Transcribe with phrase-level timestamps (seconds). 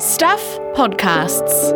[0.00, 0.42] Stuff
[0.74, 1.72] Podcasts.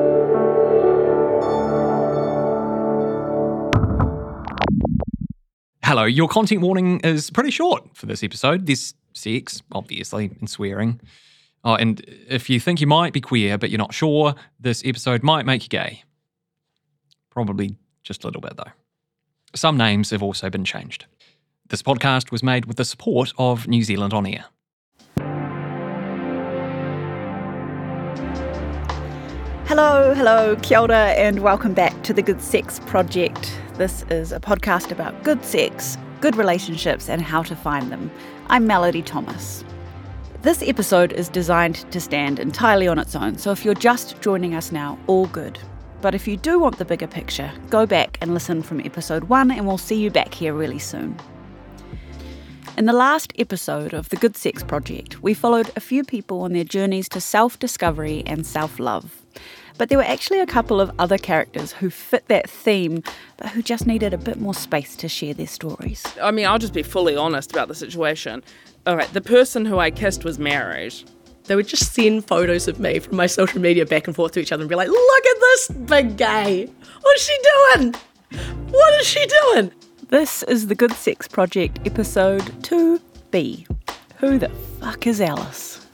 [5.85, 8.67] Hello, your content warning is pretty short for this episode.
[8.67, 11.01] There's sex, obviously, and swearing.
[11.63, 15.23] Oh, and if you think you might be queer but you're not sure, this episode
[15.23, 16.03] might make you gay.
[17.31, 18.73] Probably just a little bit, though.
[19.55, 21.07] Some names have also been changed.
[21.69, 24.45] This podcast was made with the support of New Zealand On Air.
[29.69, 33.61] Hello, hello, kia ora, and welcome back to the Good Sex Project.
[33.75, 38.09] This is a podcast about good sex, good relationships, and how to find them.
[38.47, 39.65] I'm Melody Thomas.
[40.43, 44.55] This episode is designed to stand entirely on its own, so if you're just joining
[44.55, 45.59] us now, all good.
[46.01, 49.51] But if you do want the bigger picture, go back and listen from episode one,
[49.51, 51.19] and we'll see you back here really soon.
[52.79, 56.53] In the last episode of the Good Sex Project, we followed a few people on
[56.53, 59.26] their journeys to self discovery and self love.
[59.79, 63.03] But there were actually a couple of other characters who fit that theme,
[63.37, 66.05] but who just needed a bit more space to share their stories.
[66.23, 68.43] I mean, I'll just be fully honest about the situation.
[68.87, 70.95] All right, the person who I kissed was married.
[71.45, 74.41] They would just send photos of me from my social media back and forth to
[74.41, 76.69] each other and be like, look at this big gay.
[77.03, 77.39] What's she
[77.75, 77.95] doing?
[78.71, 79.73] What is she doing?
[80.09, 83.67] This is the Good Sex Project, episode 2B.
[84.19, 84.49] Who the
[84.81, 85.86] fuck is Alice?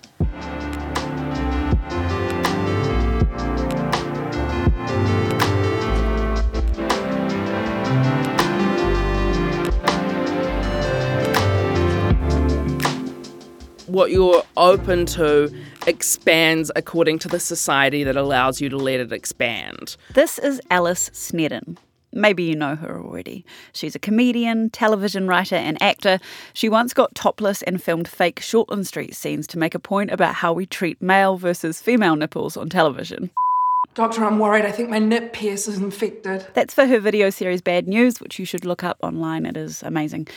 [13.93, 15.55] What you're open to
[15.87, 19.99] expands according to the society that allows you to let it expand.
[20.15, 21.77] This is Alice Snedden.
[22.11, 23.45] Maybe you know her already.
[23.75, 26.21] She's a comedian, television writer, and actor.
[26.55, 30.37] She once got topless and filmed fake Shortland Street scenes to make a point about
[30.37, 33.31] how we treat male versus female nipples on television.
[33.93, 34.65] Doctor, I'm worried.
[34.65, 36.47] I think my nip pierce is infected.
[36.55, 39.45] That's for her video series Bad News, which you should look up online.
[39.45, 40.29] It is amazing.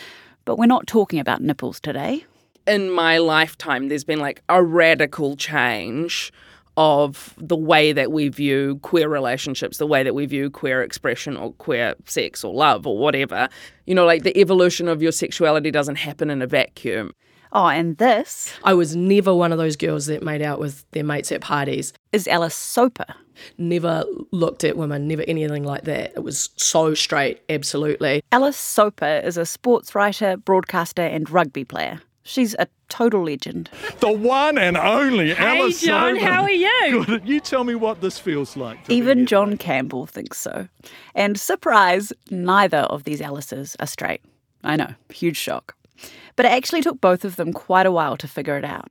[0.44, 2.26] But we're not talking about nipples today.
[2.68, 6.34] In my lifetime, there's been like a radical change
[6.78, 11.38] of the way that we view queer relationships, the way that we view queer expression
[11.38, 13.48] or queer sex or love or whatever.
[13.86, 17.14] You know, like the evolution of your sexuality doesn't happen in a vacuum.
[17.52, 21.06] Oh, and this I was never one of those girls that made out with their
[21.06, 21.94] mates at parties.
[22.12, 23.06] is Alice Soper.
[23.58, 26.14] Never looked at women, never anything like that.
[26.16, 28.24] It was so straight, absolutely.
[28.32, 32.02] Alice Soper is a sports writer, broadcaster, and rugby player.
[32.28, 33.70] She's a total legend.
[34.00, 36.26] The one and only Alice Hey, John, Soper.
[36.26, 37.06] how are you?
[37.06, 37.28] Good.
[37.28, 38.80] You tell me what this feels like.
[38.90, 39.64] Even John today.
[39.64, 40.68] Campbell thinks so.
[41.14, 44.22] And surprise, neither of these Alices are straight.
[44.64, 45.76] I know, huge shock.
[46.36, 48.88] But it actually took both of them quite a while to figure it out.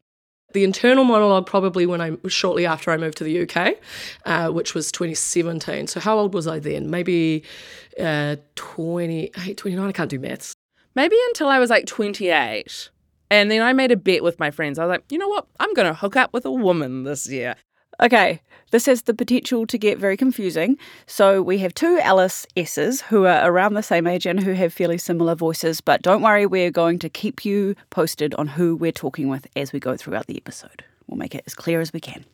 [0.53, 3.75] The internal monologue probably when I shortly after I moved to the UK,
[4.27, 5.89] uh, which was 2017.
[5.89, 6.89] So how old was I then?
[6.89, 7.43] Maybe
[8.01, 9.89] uh, 28, 29.
[9.89, 10.55] I can't do maths.
[10.95, 12.91] Maybe until I was like 28.
[13.30, 14.78] And then I made a bet with my friends.
[14.78, 15.46] I was like, you know what?
[15.60, 17.56] I'm going to hook up with a woman this year.
[18.00, 18.40] Okay,
[18.70, 20.76] this has the potential to get very confusing.
[21.06, 24.72] So we have two Alice S's who are around the same age and who have
[24.72, 28.92] fairly similar voices, but don't worry, we're going to keep you posted on who we're
[28.92, 30.84] talking with as we go throughout the episode.
[31.06, 32.24] We'll make it as clear as we can.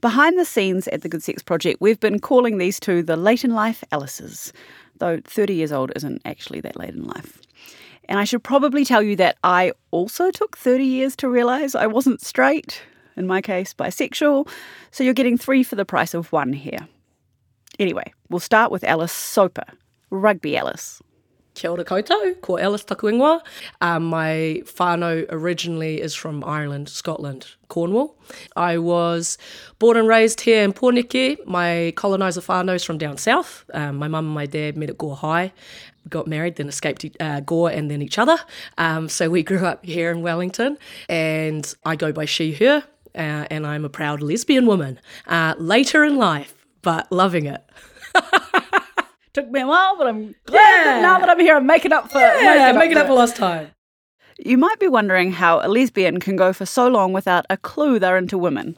[0.00, 3.44] Behind the scenes at the Good Sex Project, we've been calling these two the late
[3.44, 4.52] in life Alices,
[4.98, 7.38] though 30 years old isn't actually that late in life.
[8.08, 11.86] And I should probably tell you that I also took 30 years to realise I
[11.86, 12.82] wasn't straight,
[13.16, 14.48] in my case, bisexual,
[14.90, 16.88] so you're getting three for the price of one here.
[17.78, 19.64] Anyway, we'll start with Alice Soper,
[20.10, 21.00] Rugby Alice.
[21.54, 23.40] Kia ora koutou, ko Alice Takuingwa.
[23.82, 28.16] Um, my whānau originally is from Ireland, Scotland, Cornwall.
[28.56, 29.36] I was
[29.78, 31.44] born and raised here in Pōneke.
[31.46, 33.64] My coloniser whānau is from down south.
[33.74, 35.52] Um, my mum and my dad met at Gore High,
[36.08, 38.38] got married, then escaped uh, Gore and then each other.
[38.78, 42.84] Um, so we grew up here in Wellington, and I go by she, her,
[43.14, 44.98] uh, and I'm a proud lesbian woman.
[45.26, 47.62] Uh, later in life, but loving it.
[49.34, 52.10] Took me a while, but I'm glad that now that I'm here, I'm making up
[52.10, 53.70] for Yeah, making up for for lost time.
[54.38, 57.98] You might be wondering how a lesbian can go for so long without a clue
[57.98, 58.76] they're into women.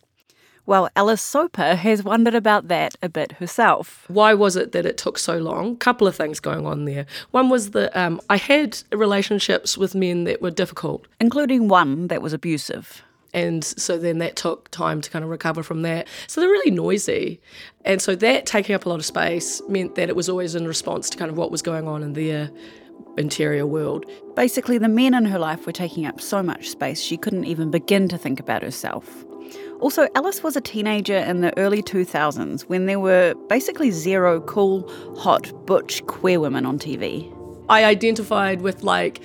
[0.67, 4.05] Well, Alice Soper has wondered about that a bit herself.
[4.09, 5.73] Why was it that it took so long?
[5.73, 7.05] A Couple of things going on there.
[7.33, 11.07] One was that um, I had relationships with men that were difficult.
[11.21, 13.03] including one that was abusive.
[13.35, 16.09] And so then that took time to kind of recover from that.
[16.29, 17.41] So they're really noisy.
[17.85, 20.67] And so that taking up a lot of space meant that it was always in
[20.67, 22.51] response to kind of what was going on in their
[23.19, 24.07] interior world.
[24.37, 27.71] Basically, the men in her life were taking up so much space she couldn't even
[27.71, 29.25] begin to think about herself.
[29.81, 34.89] Also, Alice was a teenager in the early 2000s when there were basically zero cool,
[35.19, 37.31] hot, butch queer women on TV.
[37.69, 39.21] I identified with like,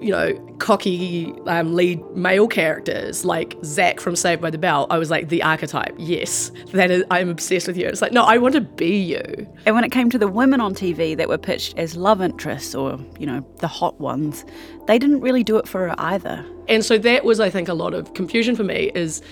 [0.00, 4.86] you know, cocky um, lead male characters like Zach from Saved by the Bell.
[4.90, 5.94] I was like the archetype.
[5.98, 7.04] Yes, that is.
[7.10, 7.86] I'm obsessed with you.
[7.86, 9.22] It's like no, I want to be you.
[9.66, 12.74] And when it came to the women on TV that were pitched as love interests
[12.74, 14.44] or, you know, the hot ones,
[14.86, 16.44] they didn't really do it for her either.
[16.68, 19.22] And so that was, I think, a lot of confusion for me is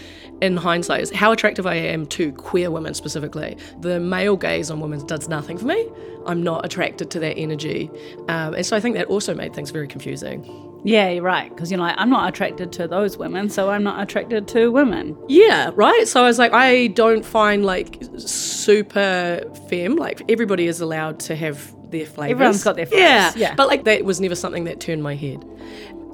[0.41, 3.57] in hindsight is how attractive I am to queer women specifically.
[3.81, 5.89] The male gaze on women does nothing for me.
[6.27, 7.91] I'm not attracted to that energy.
[8.29, 10.45] Um, and so I think that also made things very confusing.
[10.85, 11.49] Yeah, you're right.
[11.49, 15.17] Because you're like, I'm not attracted to those women, so I'm not attracted to women.
[15.29, 16.07] Yeah, right?
[16.07, 21.37] So I was like, I don't find like super femme, like everybody is allowed to
[21.37, 22.33] have their flavors.
[22.33, 23.55] Everyone's got their Yeah, flavours, yeah.
[23.55, 25.45] But like that was never something that turned my head.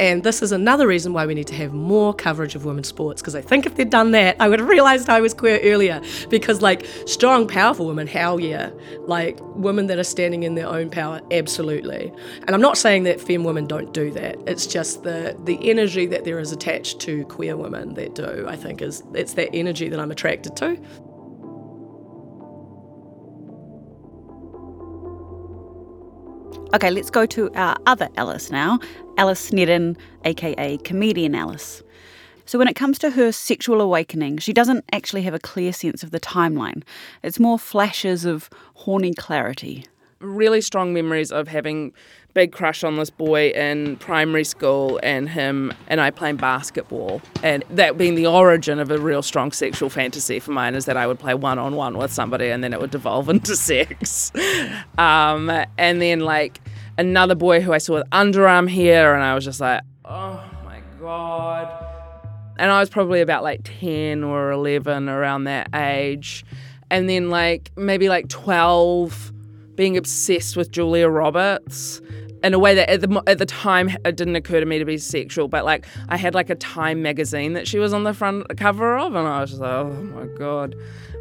[0.00, 3.20] And this is another reason why we need to have more coverage of women's sports.
[3.20, 6.00] Because I think if they'd done that, I would have realised I was queer earlier.
[6.30, 8.70] Because, like, strong, powerful women, hell yeah.
[9.00, 12.10] Like, women that are standing in their own power, absolutely.
[12.46, 14.36] And I'm not saying that femme women don't do that.
[14.46, 18.56] It's just the the energy that there is attached to queer women that do, I
[18.56, 20.78] think, is it's that energy that I'm attracted to.
[26.74, 28.80] Okay, let's go to our other Alice now,
[29.18, 31.82] Alice Snedden, aka Comedian Alice.
[32.46, 36.02] So, when it comes to her sexual awakening, she doesn't actually have a clear sense
[36.02, 36.82] of the timeline.
[37.22, 39.84] It's more flashes of horny clarity.
[40.22, 41.92] Really strong memories of having
[42.34, 47.62] big crush on this boy in primary school and him and I playing basketball and
[47.68, 51.06] that being the origin of a real strong sexual fantasy for mine is that I
[51.06, 54.32] would play one on one with somebody and then it would devolve into sex
[54.96, 56.60] um, and then like
[56.96, 60.80] another boy who I saw with underarm hair and I was just like oh my
[60.98, 61.92] god
[62.62, 66.44] and I was probably about like 10 or 11 around that age.
[66.90, 69.31] And then, like, maybe like 12,
[69.82, 72.00] being obsessed with Julia Roberts
[72.44, 74.84] in a way that at the, at the time it didn't occur to me to
[74.84, 75.48] be sexual.
[75.48, 78.96] But, like, I had like a Time magazine that she was on the front cover
[78.96, 80.76] of, and I was just like, oh my God.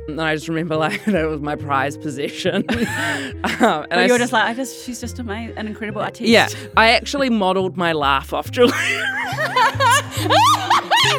[0.08, 2.64] And I just remember, like, that was my prized possession.
[2.70, 6.30] um, and I you're just like, I just, she's just amazing, an incredible artist.
[6.30, 6.48] yeah,
[6.78, 10.04] I actually modeled my laugh off Julia I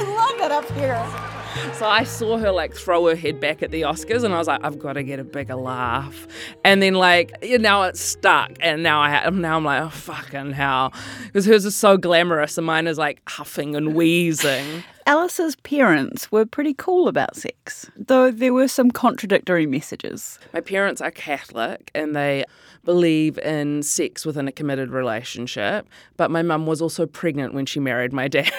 [0.06, 1.41] love it up here.
[1.74, 4.46] So I saw her like throw her head back at the Oscars, and I was
[4.46, 6.26] like, I've got to get a bigger laugh.
[6.64, 9.88] And then like you know, now it's stuck, and now I now I'm like, oh
[9.88, 10.92] fucking hell,
[11.24, 14.84] because hers is so glamorous, and mine is like huffing and wheezing.
[15.06, 20.38] Alice's parents were pretty cool about sex, though there were some contradictory messages.
[20.52, 22.44] My parents are Catholic, and they
[22.84, 25.88] believe in sex within a committed relationship.
[26.16, 28.52] But my mum was also pregnant when she married my dad,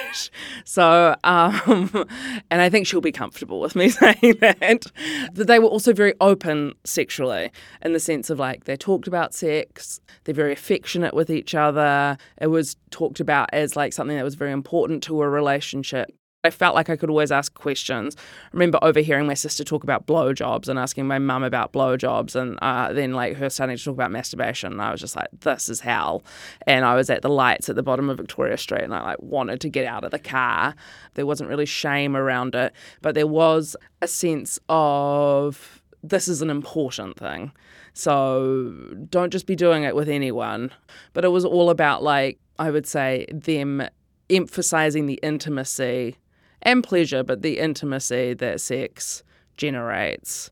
[0.64, 2.06] so um,
[2.50, 4.86] and I think she'll be comfortable with me saying that.
[5.34, 7.50] But they were also very open sexually
[7.82, 12.16] in the sense of like they talked about sex, they're very affectionate with each other.
[12.40, 16.10] It was talked about as like something that was very important to a relationship.
[16.44, 18.16] I felt like I could always ask questions.
[18.18, 22.58] I remember overhearing my sister talk about blowjobs and asking my mum about blowjobs, and
[22.60, 24.72] uh, then like her starting to talk about masturbation.
[24.72, 26.22] And I was just like, "This is hell."
[26.66, 29.22] And I was at the lights at the bottom of Victoria Street, and I like
[29.22, 30.74] wanted to get out of the car.
[31.14, 36.50] There wasn't really shame around it, but there was a sense of this is an
[36.50, 37.52] important thing.
[37.94, 38.74] So
[39.08, 40.72] don't just be doing it with anyone.
[41.14, 43.88] But it was all about like I would say them
[44.28, 46.16] emphasizing the intimacy
[46.64, 49.22] and pleasure, but the intimacy that sex
[49.56, 50.50] generates.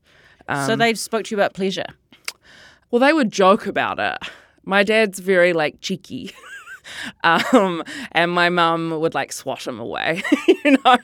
[0.65, 1.85] so they spoke to you about pleasure.
[2.91, 4.17] Well, they would joke about it.
[4.65, 6.31] My dad's very like cheeky.
[7.23, 10.97] um, and my mum would like swat him away, you know.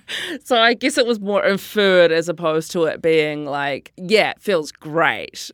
[0.43, 4.41] So I guess it was more inferred as opposed to it being like, yeah, it
[4.41, 5.51] feels great.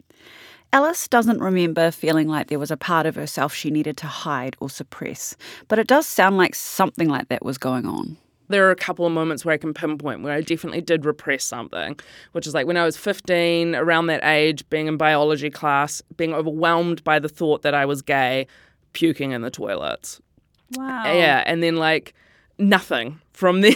[0.74, 4.58] Alice doesn't remember feeling like there was a part of herself she needed to hide
[4.60, 5.38] or suppress,
[5.70, 8.18] but it does sound like something like that was going on.
[8.50, 11.44] There are a couple of moments where I can pinpoint where I definitely did repress
[11.44, 12.00] something,
[12.34, 16.34] which is like when I was 15, around that age, being in biology class, being
[16.34, 18.48] overwhelmed by the thought that I was gay,
[18.94, 20.22] puking in the toilets.
[20.75, 21.04] Wow.
[21.06, 22.14] Yeah, and then like
[22.58, 23.74] nothing from then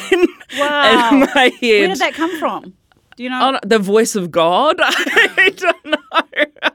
[0.58, 1.10] Wow.
[1.12, 1.62] in my head.
[1.62, 2.74] Where did that come from?
[3.18, 3.56] Do you know?
[3.56, 4.78] Oh, the voice of God?
[4.82, 6.72] I don't know.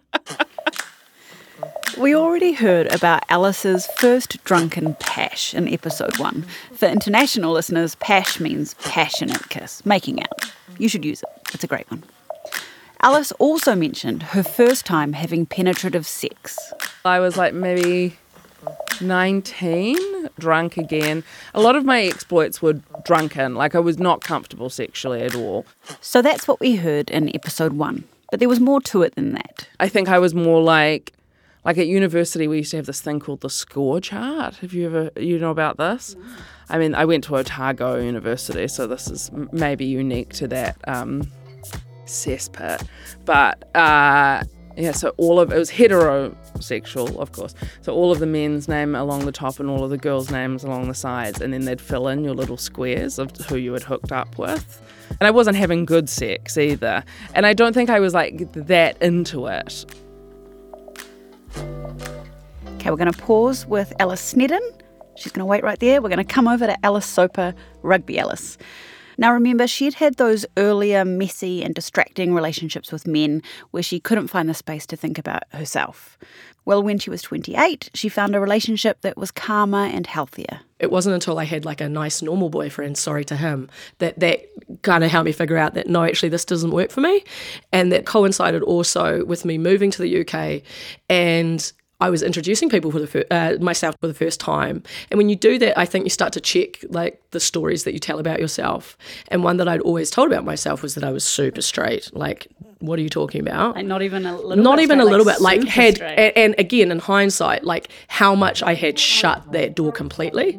[1.97, 6.45] We already heard about Alice's first drunken pash in episode one.
[6.75, 10.53] For international listeners, pash means passionate kiss, making out.
[10.77, 12.03] You should use it, it's a great one.
[13.01, 16.59] Alice also mentioned her first time having penetrative sex.
[17.05, 18.17] I was like maybe
[19.01, 19.97] 19,
[20.37, 21.23] drunk again.
[21.55, 23.55] A lot of my exploits were drunken.
[23.55, 25.65] Like I was not comfortable sexually at all.
[26.01, 28.03] So that's what we heard in episode one.
[28.33, 29.69] But there was more to it than that.
[29.79, 31.13] I think I was more like
[31.65, 34.57] like at university we used to have this thing called the score chart.
[34.57, 36.17] Have you ever you know about this?
[36.69, 41.31] I mean, I went to Otago University, so this is maybe unique to that um,
[42.07, 42.87] cesspit.
[43.25, 44.45] But uh,
[44.77, 47.55] yeah, so all of it was heterosexual, of course.
[47.83, 50.65] So all of the men's name along the top and all of the girls' names
[50.65, 53.83] along the sides, and then they'd fill in your little squares of who you had
[53.83, 54.81] hooked up with.
[55.21, 57.05] And I wasn't having good sex either,
[57.35, 59.85] and I don't think I was like that into it.
[62.85, 64.61] Okay, we're going to pause with Alice Snedden.
[65.17, 66.03] She's going to wait right there.
[66.03, 68.59] We're going to come over to Alice Soper, Rugby Alice.
[69.17, 74.29] Now, remember, she'd had those earlier messy and distracting relationships with men where she couldn't
[74.29, 76.19] find the space to think about herself.
[76.67, 80.61] Well, when she was 28, she found a relationship that was calmer and healthier.
[80.79, 84.45] It wasn't until I had like a nice normal boyfriend, sorry to him, that that
[84.83, 87.25] kind of helped me figure out that no, actually this doesn't work for me.
[87.73, 90.63] And that coincided also with me moving to the UK
[91.09, 91.73] and
[92.05, 95.31] I was introducing people for the fir- uh, myself for the first time, and when
[95.31, 98.19] you do that, I think you start to check like the stories that you tell
[98.19, 98.99] about yourself.
[99.29, 102.11] And one that I'd always told about myself was that I was super straight.
[102.13, 102.47] Like,
[102.81, 103.77] what are you talking about?
[103.77, 105.41] Like not even a little Not bit even a little like bit.
[105.41, 109.91] Like had, and, and again in hindsight, like how much I had shut that door
[109.91, 110.59] completely.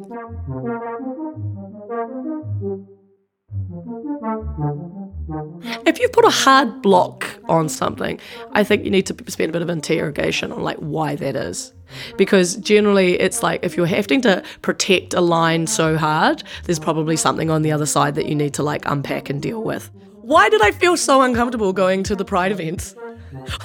[5.85, 8.19] If you put a hard block on something,
[8.51, 11.73] I think you need to spend a bit of interrogation on like why that is.
[12.17, 17.15] Because generally it's like if you're having to protect a line so hard, there's probably
[17.15, 19.89] something on the other side that you need to like unpack and deal with.
[20.25, 22.95] Why did I feel so uncomfortable going to the pride events?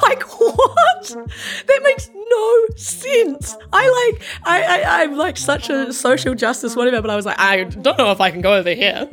[0.03, 1.17] Like what?
[1.67, 3.57] That makes no sense.
[3.73, 7.39] I like I, I I'm like such a social justice whatever, but I was like
[7.39, 9.09] I don't know if I can go over here.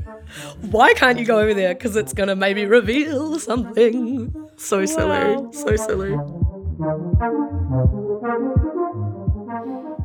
[0.72, 1.74] Why can't you go over there?
[1.74, 4.34] Because it's gonna maybe reveal something.
[4.58, 6.14] So silly, so silly.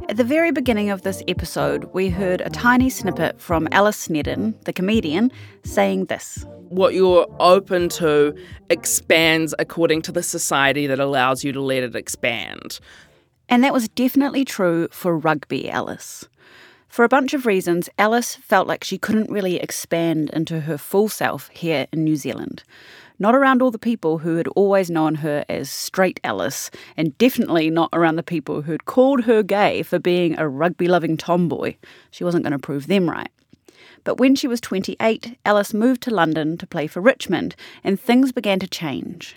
[0.09, 4.55] At the very beginning of this episode, we heard a tiny snippet from Alice Snedden,
[4.65, 5.33] the comedian,
[5.65, 6.45] saying this.
[6.73, 8.35] What you're open to
[8.71, 12.81] expands according to the society that allows you to let it expand.
[13.47, 16.27] And that was definitely true for rugby Alice.
[16.89, 21.11] For a bunch of reasons, Alice felt like she couldn't really expand into her full
[21.11, 22.63] self here in New Zealand.
[23.19, 27.69] Not around all the people who had always known her as straight Alice, and definitely
[27.69, 31.75] not around the people who'd called her gay for being a rugby loving tomboy.
[32.11, 33.31] She wasn't going to prove them right.
[34.05, 37.55] But when she was 28, Alice moved to London to play for Richmond,
[37.85, 39.37] and things began to change.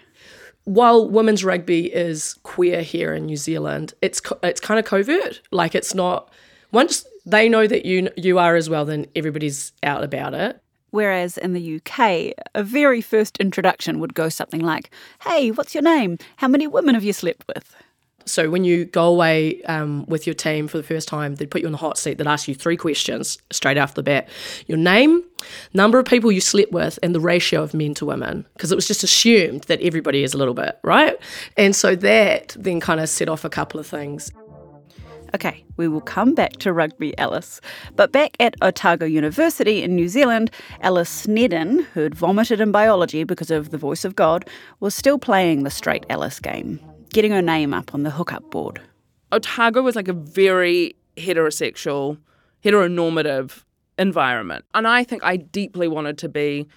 [0.65, 5.41] while women's rugby is queer here in New Zealand, it's it's kind of covert.
[5.51, 6.29] Like it's not
[6.71, 10.59] once they know that you you are as well, then everybody's out about it.
[10.89, 14.89] Whereas in the UK, a very first introduction would go something like,
[15.21, 16.17] Hey, what's your name?
[16.37, 17.75] How many women have you slept with?
[18.25, 21.61] So when you go away um, with your team for the first time, they'd put
[21.61, 22.17] you on the hot seat.
[22.17, 24.27] They'd ask you three questions straight off the bat:
[24.67, 25.23] your name,
[25.73, 28.45] number of people you slept with, and the ratio of men to women.
[28.53, 31.17] Because it was just assumed that everybody is a little bit right,
[31.55, 34.31] and so that then kind of set off a couple of things.
[35.35, 37.59] Okay, we will come back to rugby Alice.
[37.95, 43.51] But back at Otago University in New Zealand, Alice Snedden, who'd vomited in biology because
[43.51, 44.47] of the voice of God,
[44.79, 46.79] was still playing the straight Alice game,
[47.15, 48.81] getting her name up on the hookup board.
[49.31, 52.17] Otago was like a very heterosexual,
[52.61, 53.63] heteronormative
[53.97, 54.65] environment.
[54.73, 56.67] And I think I deeply wanted to be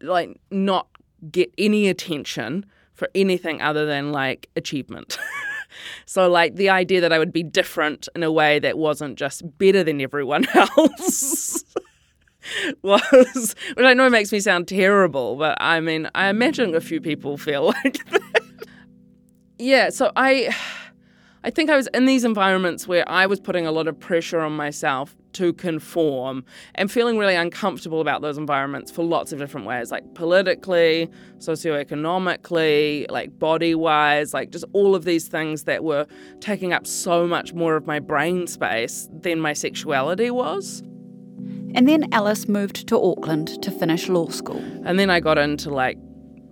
[0.00, 0.88] like not
[1.30, 5.16] get any attention for anything other than like achievement.
[6.06, 9.42] so like the idea that I would be different in a way that wasn't just
[9.58, 11.64] better than everyone else.
[12.82, 17.00] was which I know makes me sound terrible, but I mean I imagine a few
[17.00, 18.43] people feel like that.
[19.64, 20.54] Yeah, so I
[21.42, 24.40] I think I was in these environments where I was putting a lot of pressure
[24.40, 26.44] on myself to conform
[26.74, 33.10] and feeling really uncomfortable about those environments for lots of different ways, like politically, socioeconomically,
[33.10, 36.06] like body wise, like just all of these things that were
[36.40, 40.82] taking up so much more of my brain space than my sexuality was.
[41.74, 44.62] And then Alice moved to Auckland to finish law school.
[44.84, 45.96] And then I got into like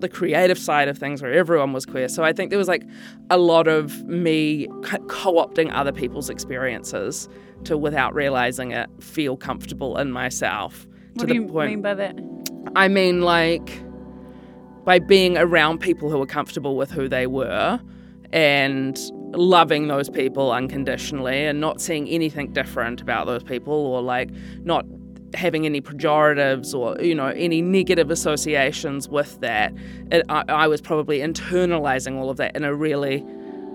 [0.03, 2.09] the creative side of things where everyone was queer.
[2.09, 2.85] So I think there was like
[3.31, 4.67] a lot of me
[5.09, 7.29] co opting other people's experiences
[7.65, 10.87] to, without realizing it, feel comfortable in myself.
[11.19, 11.71] to the point.
[11.71, 12.19] Mean by that?
[12.77, 13.83] I mean, like,
[14.85, 17.81] by being around people who were comfortable with who they were
[18.33, 18.99] and
[19.35, 24.31] loving those people unconditionally and not seeing anything different about those people or like
[24.65, 24.85] not
[25.35, 29.73] having any pejoratives or you know any negative associations with that
[30.11, 33.25] it, I, I was probably internalizing all of that in a really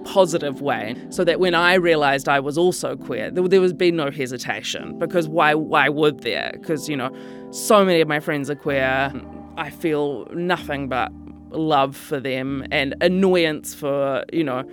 [0.07, 3.91] positive way so that when I realized I was also queer there, there was be
[3.91, 6.51] no hesitation because why why would there?
[6.53, 7.15] Because you know
[7.51, 9.11] so many of my friends are queer.
[9.57, 11.11] I feel nothing but
[11.51, 14.63] love for them and annoyance for you know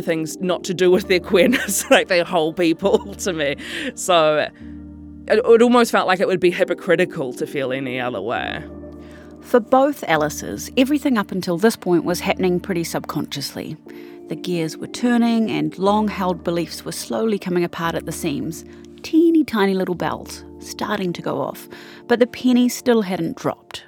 [0.00, 3.56] things not to do with their queerness like they're whole people to me.
[3.94, 4.48] So
[5.30, 8.62] it, it almost felt like it would be hypocritical to feel any other way
[9.42, 13.76] For both Alice's, everything up until this point was happening pretty subconsciously.
[14.28, 18.64] The gears were turning, and long held beliefs were slowly coming apart at the seams.
[19.02, 21.66] Teeny tiny little bells starting to go off,
[22.08, 23.84] but the penny still hadn't dropped.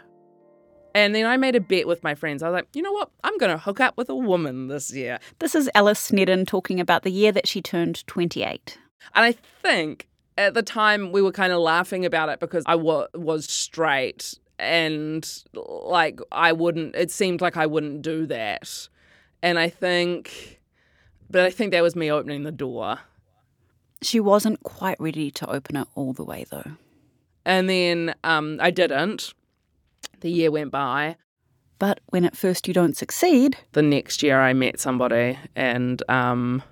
[0.94, 3.10] and then I made a bet with my friends I was like you know what
[3.22, 7.02] I'm gonna hook up with a woman this year This is Alice Snedden talking about
[7.04, 8.78] the year that she turned 28.
[9.14, 9.32] And I
[9.62, 10.08] think
[10.40, 14.34] at the time we were kind of laughing about it because I wa- was straight
[14.58, 18.88] and like I wouldn't, it seemed like I wouldn't do that.
[19.42, 20.60] And I think,
[21.28, 22.98] but I think that was me opening the door.
[24.02, 26.72] She wasn't quite ready to open it all the way, though.
[27.44, 29.34] And then um, I didn't.
[30.20, 31.16] The year went by.
[31.78, 36.62] But when at first you don't succeed, The next year I met somebody and um,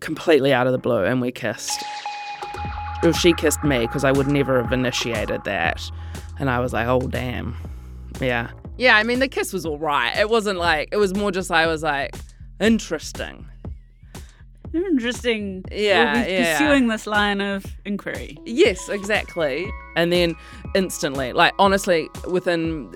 [0.00, 1.84] completely out of the blue and we kissed.
[3.02, 5.88] Well, she kissed me because I would never have initiated that.
[6.38, 7.56] And I was like, oh, damn.
[8.20, 8.50] Yeah.
[8.76, 10.16] Yeah, I mean, the kiss was all right.
[10.16, 12.14] It wasn't like, it was more just, I was like,
[12.60, 13.46] interesting.
[14.72, 15.64] interesting.
[15.70, 16.58] Yeah, we'll be yeah.
[16.58, 18.38] pursuing this line of inquiry.
[18.44, 19.68] Yes, exactly.
[19.96, 20.34] And then
[20.74, 22.94] instantly, like, honestly, within,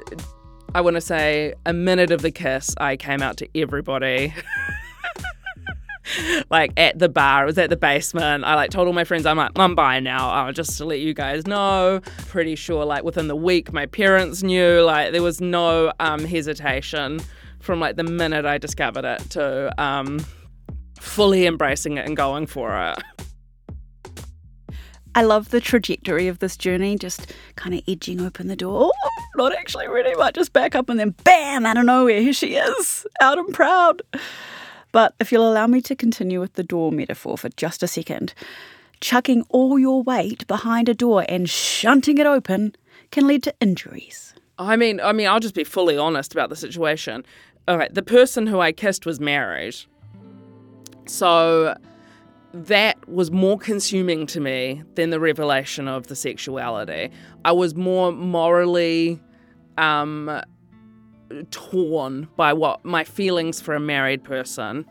[0.75, 4.35] I want to say, a minute of the kiss, I came out to everybody.
[6.51, 8.45] like at the bar, it was at the basement.
[8.45, 10.47] I like told all my friends, I'm like, I'm buying now.
[10.47, 12.01] Oh, just to let you guys know.
[12.29, 14.81] Pretty sure, like within the week, my parents knew.
[14.83, 17.21] Like there was no um, hesitation
[17.61, 20.25] from like the minute I discovered it to um,
[21.01, 22.99] fully embracing it and going for it.
[25.15, 28.91] I love the trajectory of this journey, just kind of edging open the door.
[28.95, 32.33] Oh, not actually ready, but just back up and then bam, out of nowhere, here
[32.33, 34.01] she is, out and proud.
[34.93, 38.35] But if you'll allow me to continue with the door metaphor for just a second,
[39.01, 42.77] chucking all your weight behind a door and shunting it open
[43.11, 44.35] can lead to injuries.
[44.59, 47.25] I mean, I mean, I'll just be fully honest about the situation.
[47.67, 49.77] All right, the person who I kissed was married,
[51.07, 51.77] so
[52.53, 57.11] that was more consuming to me than the revelation of the sexuality.
[57.45, 59.21] I was more morally
[59.79, 60.43] um,
[61.51, 64.87] torn by what my feelings for a married person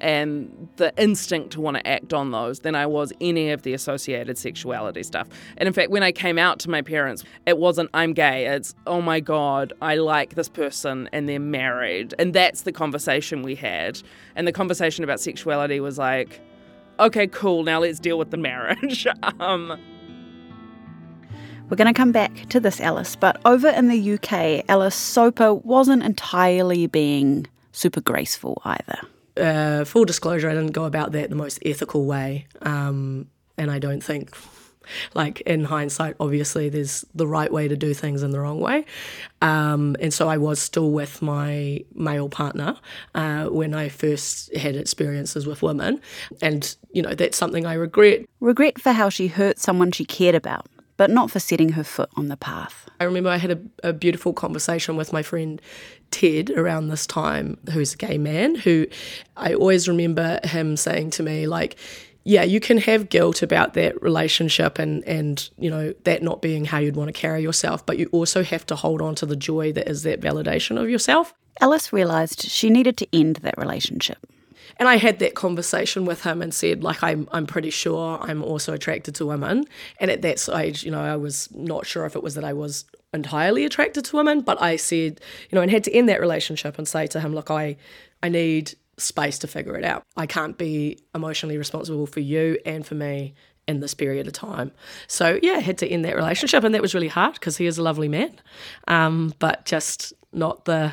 [0.00, 3.72] and the instinct to want to act on those than I was any of the
[3.72, 5.28] associated sexuality stuff.
[5.56, 8.74] And in fact, when I came out to my parents, it wasn't I'm gay, it's
[8.86, 12.14] oh my god, I like this person and they're married.
[12.18, 14.00] And that's the conversation we had.
[14.34, 16.40] And the conversation about sexuality was like,
[17.00, 19.06] okay, cool, now let's deal with the marriage.
[19.40, 19.78] um,
[21.68, 25.52] We're going to come back to this Alice, but over in the UK, Alice Soper
[25.52, 29.00] wasn't entirely being super graceful either.
[29.36, 32.46] uh, full disclosure, I didn't go about that the most ethical way.
[32.62, 33.26] Um,
[33.58, 34.34] and I don't think,
[35.14, 38.84] like, in hindsight, obviously, there's the right way to do things and the wrong way.
[39.42, 42.76] Um, and so I was still with my male partner
[43.14, 46.00] uh, when I first had experiences with women.
[46.40, 48.24] And, you know, that's something I regret.
[48.40, 52.10] Regret for how she hurt someone she cared about, but not for setting her foot
[52.16, 52.88] on the path.
[53.00, 55.60] I remember I had a, a beautiful conversation with my friend
[56.10, 58.86] Ted around this time, who's a gay man, who
[59.36, 61.76] I always remember him saying to me, like,
[62.24, 66.64] yeah, you can have guilt about that relationship and, and you know, that not being
[66.64, 69.36] how you'd want to carry yourself, but you also have to hold on to the
[69.36, 71.34] joy that is that validation of yourself.
[71.60, 74.18] Alice realised she needed to end that relationship.
[74.78, 78.42] And I had that conversation with him and said, like, I'm, I'm pretty sure I'm
[78.42, 79.64] also attracted to women.
[80.00, 82.52] And at that stage, you know, I was not sure if it was that I
[82.52, 86.20] was entirely attracted to women, but I said, you know, and had to end that
[86.20, 87.76] relationship and say to him, look, I,
[88.22, 90.04] I need space to figure it out.
[90.16, 93.34] I can't be emotionally responsible for you and for me
[93.68, 94.72] in this period of time.
[95.06, 97.66] So yeah, I had to end that relationship, and that was really hard because he
[97.66, 98.40] is a lovely man,
[98.88, 100.92] um, but just not the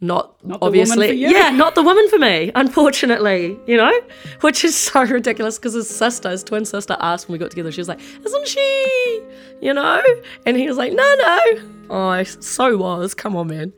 [0.00, 1.28] not, the woman obviously for you.
[1.28, 3.92] yeah not the woman for me unfortunately you know?
[4.40, 7.70] Which is so ridiculous because his sister his twin sister asked when we got together
[7.70, 9.22] she was like isn't she?
[9.60, 10.02] You know?
[10.46, 11.40] And he was like no no.
[11.90, 13.14] Oh I so was.
[13.14, 13.72] Come on man.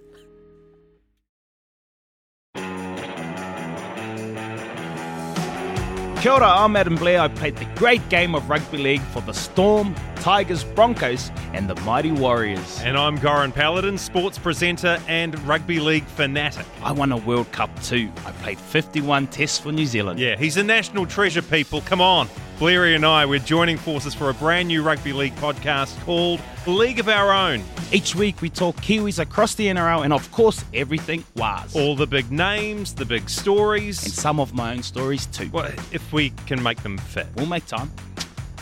[6.23, 7.19] Kia ora, I'm Adam Blair.
[7.21, 11.75] I played the great game of rugby league for the Storm, Tigers, Broncos, and the
[11.81, 12.81] Mighty Warriors.
[12.83, 16.65] And I'm Goran Paladin, sports presenter and rugby league fanatic.
[16.81, 18.09] I won a World Cup too.
[18.25, 20.21] I played 51 tests for New Zealand.
[20.21, 21.81] Yeah, he's a national treasure, people.
[21.81, 22.29] Come on.
[22.61, 27.01] Blairy and I, we're joining forces for a brand new rugby league podcast called League
[27.01, 27.65] of Our Own.
[27.91, 31.75] Each week we talk Kiwis across the NRL and, of course, everything was.
[31.75, 34.05] All the big names, the big stories.
[34.05, 35.51] And some of my own stories too.
[35.53, 37.27] Well, if we can make them fit.
[37.35, 37.91] We'll make time.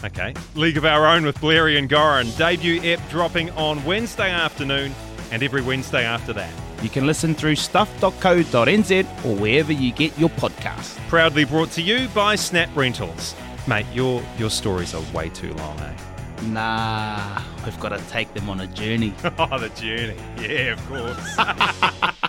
[0.04, 0.34] Okay.
[0.54, 2.36] League of Our Own with Blairy and Goran.
[2.38, 4.94] Debut ep dropping on Wednesday afternoon
[5.30, 6.52] and every Wednesday after that.
[6.82, 10.96] You can listen through stuff.co.nz or wherever you get your podcast.
[11.08, 13.34] Proudly brought to you by Snap Rentals.
[13.68, 15.96] Mate, your your stories are way too long, eh?
[16.44, 19.14] Nah, we've got to take them on a journey.
[19.38, 20.16] oh, the journey.
[20.40, 22.14] Yeah, of course.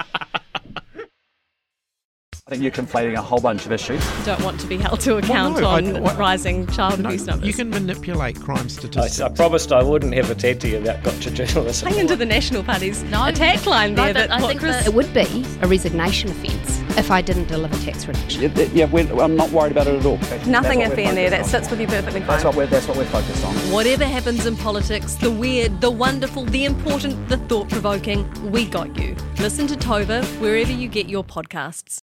[2.51, 4.03] I think you're conflating a whole bunch of issues.
[4.25, 7.47] Don't want to be held to account no, on I- what- rising child abuse numbers.
[7.47, 9.21] You can manipulate crime statistics.
[9.21, 11.87] I promised I wouldn't have a ted to you about gotcha journalism.
[11.87, 14.07] Hang into the National Party's attack line there.
[14.07, 17.21] No, that but I think Chris- that it would be a resignation offence if I
[17.21, 18.41] didn't deliver tax reduction.
[18.41, 20.17] Yeah, yeah, we're, I'm not worried about it at all.
[20.17, 21.29] That's Nothing what iffy in there.
[21.29, 22.27] That sits with you perfectly fine.
[22.27, 23.53] That's what we're that's what we're focused on.
[23.71, 28.99] Whatever happens in politics, the weird, the wonderful, the important, the thought provoking, we got
[28.99, 29.15] you.
[29.39, 32.01] Listen to Tova wherever you get your podcasts.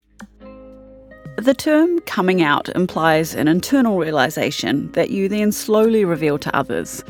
[1.41, 7.03] The term coming out implies an internal realization that you then slowly reveal to others.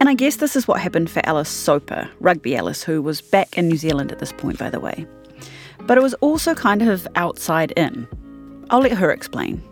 [0.00, 3.56] And I guess this is what happened for Alice Soper, Rugby Alice, who was back
[3.56, 5.06] in New Zealand at this point, by the way.
[5.82, 8.08] But it was also kind of outside in.
[8.70, 9.62] I'll let her explain.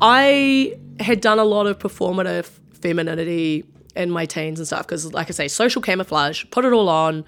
[0.00, 2.50] I had done a lot of performative
[2.82, 3.64] femininity
[3.94, 7.24] in my teens and stuff because, like I say, social camouflage, put it all on,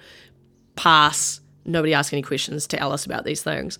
[0.75, 3.79] pass, nobody ask any questions to Alice about these things.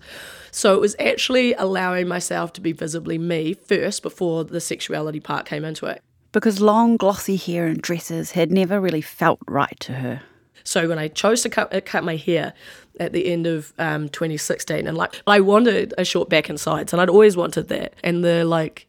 [0.54, 5.46] So it was actually allowing myself to be visibly me first before the sexuality part
[5.46, 6.00] came into it.
[6.30, 10.22] Because long, glossy hair and dresses had never really felt right to her.
[10.62, 12.54] So when I chose to cut, uh, cut my hair
[13.00, 16.92] at the end of um, 2016, and like I wanted a short back and sides,
[16.92, 18.86] and I'd always wanted that, and the like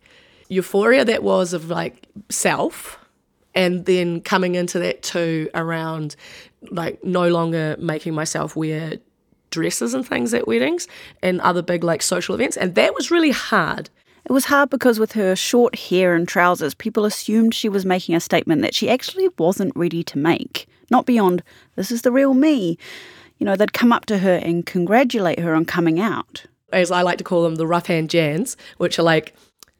[0.49, 2.99] euphoria that was of like self,
[3.55, 6.15] and then coming into that too around
[6.69, 8.99] like no longer making myself wear
[9.49, 10.87] dresses and things at weddings
[11.21, 13.89] and other big like social events, and that was really hard.
[14.25, 18.15] It was hard because with her short hair and trousers, people assumed she was making
[18.15, 20.67] a statement that she actually wasn't ready to make.
[20.89, 21.43] Not beyond,
[21.75, 22.77] this is the real me.
[23.37, 26.45] You know, they'd come up to her and congratulate her on coming out.
[26.71, 29.35] as I like to call them, the rough hand Jans, which are like,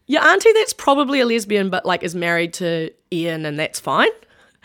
[0.08, 4.12] your auntie that's probably a lesbian, but like is married to Ian, and that's fine.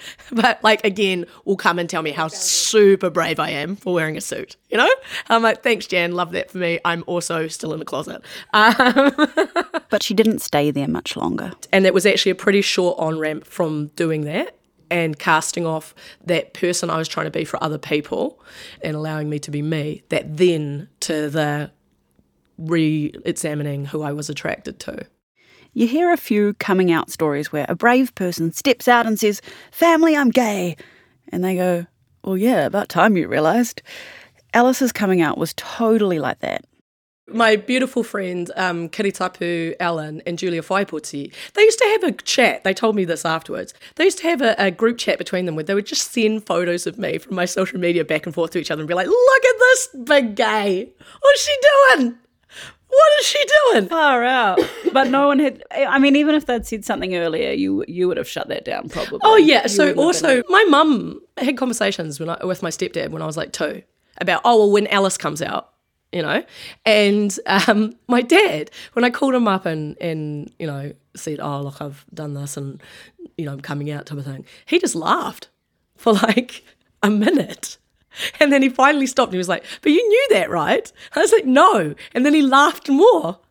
[0.32, 4.16] But like again, will come and tell me how super brave I am for wearing
[4.16, 4.56] a suit.
[4.70, 4.88] You know,
[5.28, 6.78] I'm like, thanks, Jan, love that for me.
[6.84, 8.22] I'm also still in the closet.
[8.52, 9.12] Um,
[9.90, 11.52] But she didn't stay there much longer.
[11.72, 14.56] and it was actually a pretty short on ramp from doing that
[14.88, 18.40] and casting off that person I was trying to be for other people
[18.82, 20.02] and allowing me to be me.
[20.08, 21.70] That then to the
[22.58, 25.06] re-examining who I was attracted to.
[25.72, 29.40] You hear a few coming out stories where a brave person steps out and says,
[29.70, 30.76] Family, I'm gay.
[31.28, 31.86] And they go,
[32.24, 33.82] Well, yeah, about time you realised.
[34.52, 36.64] Alice's coming out was totally like that.
[37.28, 42.64] My beautiful friend, um, Kiritapu Allan and Julia Whaipooti, they used to have a chat.
[42.64, 43.72] They told me this afterwards.
[43.94, 46.44] They used to have a, a group chat between them where they would just send
[46.44, 48.94] photos of me from my social media back and forth to each other and be
[48.94, 50.92] like, look at this big gay.
[51.20, 51.56] What's she
[51.96, 52.18] doing?
[52.90, 53.88] What is she doing?
[53.88, 54.60] Far out.
[54.92, 55.62] But no one had.
[55.70, 58.88] I mean, even if they'd said something earlier, you you would have shut that down
[58.88, 59.20] probably.
[59.22, 59.62] Oh yeah.
[59.62, 63.36] You So also, my mum had conversations when I, with my stepdad when I was
[63.36, 63.82] like two
[64.18, 65.70] about oh well when Alice comes out,
[66.10, 66.42] you know,
[66.84, 71.62] and um, my dad when I called him up and and you know said oh
[71.62, 72.82] look I've done this and
[73.36, 75.50] you know I'm coming out type of thing, he just laughed
[75.96, 76.64] for like
[77.00, 77.78] a minute.
[78.40, 80.90] And then he finally stopped and he was like, But you knew that, right?
[81.14, 81.94] I was like, No.
[82.14, 83.38] And then he laughed more.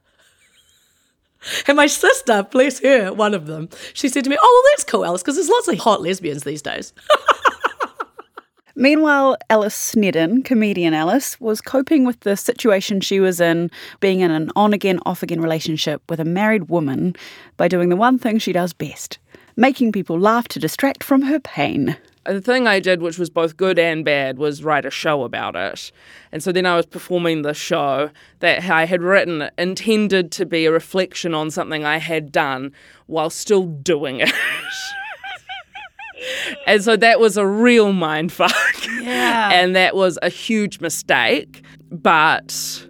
[1.67, 4.83] And my sister, bless her, one of them, she said to me, Oh, well, that's
[4.83, 6.91] cool, Alice, because there's lots of hot lesbians these days.
[8.75, 14.31] Meanwhile, Alice Snedden, comedian Alice, was coping with the situation she was in, being in
[14.31, 17.15] an on again, off again relationship with a married woman,
[17.57, 19.17] by doing the one thing she does best
[19.59, 21.97] making people laugh to distract from her pain.
[22.25, 25.55] The thing I did, which was both good and bad, was write a show about
[25.55, 25.91] it.
[26.31, 30.65] And so then I was performing the show that I had written, intended to be
[30.65, 32.71] a reflection on something I had done
[33.07, 34.31] while still doing it.
[36.67, 38.53] and so that was a real mind fuck.
[39.01, 39.49] Yeah.
[39.51, 42.85] and that was a huge mistake, but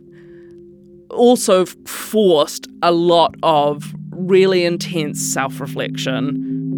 [1.09, 6.68] also forced a lot of really intense self reflection.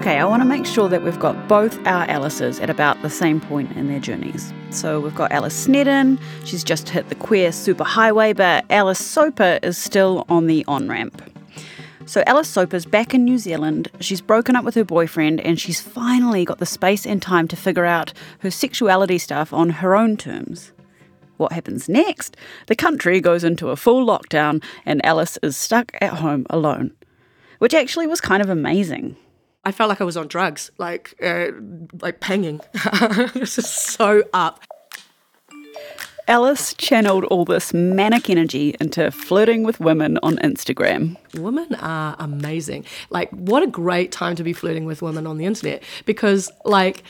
[0.00, 3.10] Okay, I want to make sure that we've got both our Alices at about the
[3.10, 4.50] same point in their journeys.
[4.70, 9.76] So we've got Alice Snedden, she's just hit the queer superhighway, but Alice Soper is
[9.76, 11.22] still on the on ramp.
[12.06, 15.82] So Alice Soper's back in New Zealand, she's broken up with her boyfriend, and she's
[15.82, 20.16] finally got the space and time to figure out her sexuality stuff on her own
[20.16, 20.72] terms.
[21.36, 22.38] What happens next?
[22.68, 26.92] The country goes into a full lockdown, and Alice is stuck at home alone,
[27.58, 29.16] which actually was kind of amazing.
[29.64, 31.48] I felt like I was on drugs, like uh,
[32.00, 32.60] like panging.
[33.34, 34.60] this is so up.
[36.30, 41.16] Alice channeled all this manic energy into flirting with women on Instagram.
[41.34, 42.84] Women are amazing.
[43.10, 47.02] Like, what a great time to be flirting with women on the internet because, like,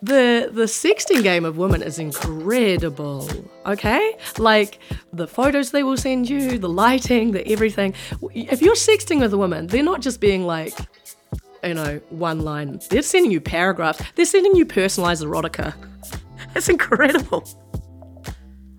[0.00, 3.28] the the sexting game of women is incredible.
[3.66, 4.78] Okay, like
[5.12, 7.94] the photos they will send you, the lighting, the everything.
[8.32, 10.72] If you're sexting with a woman, they're not just being like,
[11.64, 12.80] you know, one line.
[12.90, 14.02] They're sending you paragraphs.
[14.14, 15.74] They're sending you personalized erotica.
[16.54, 17.46] It's incredible.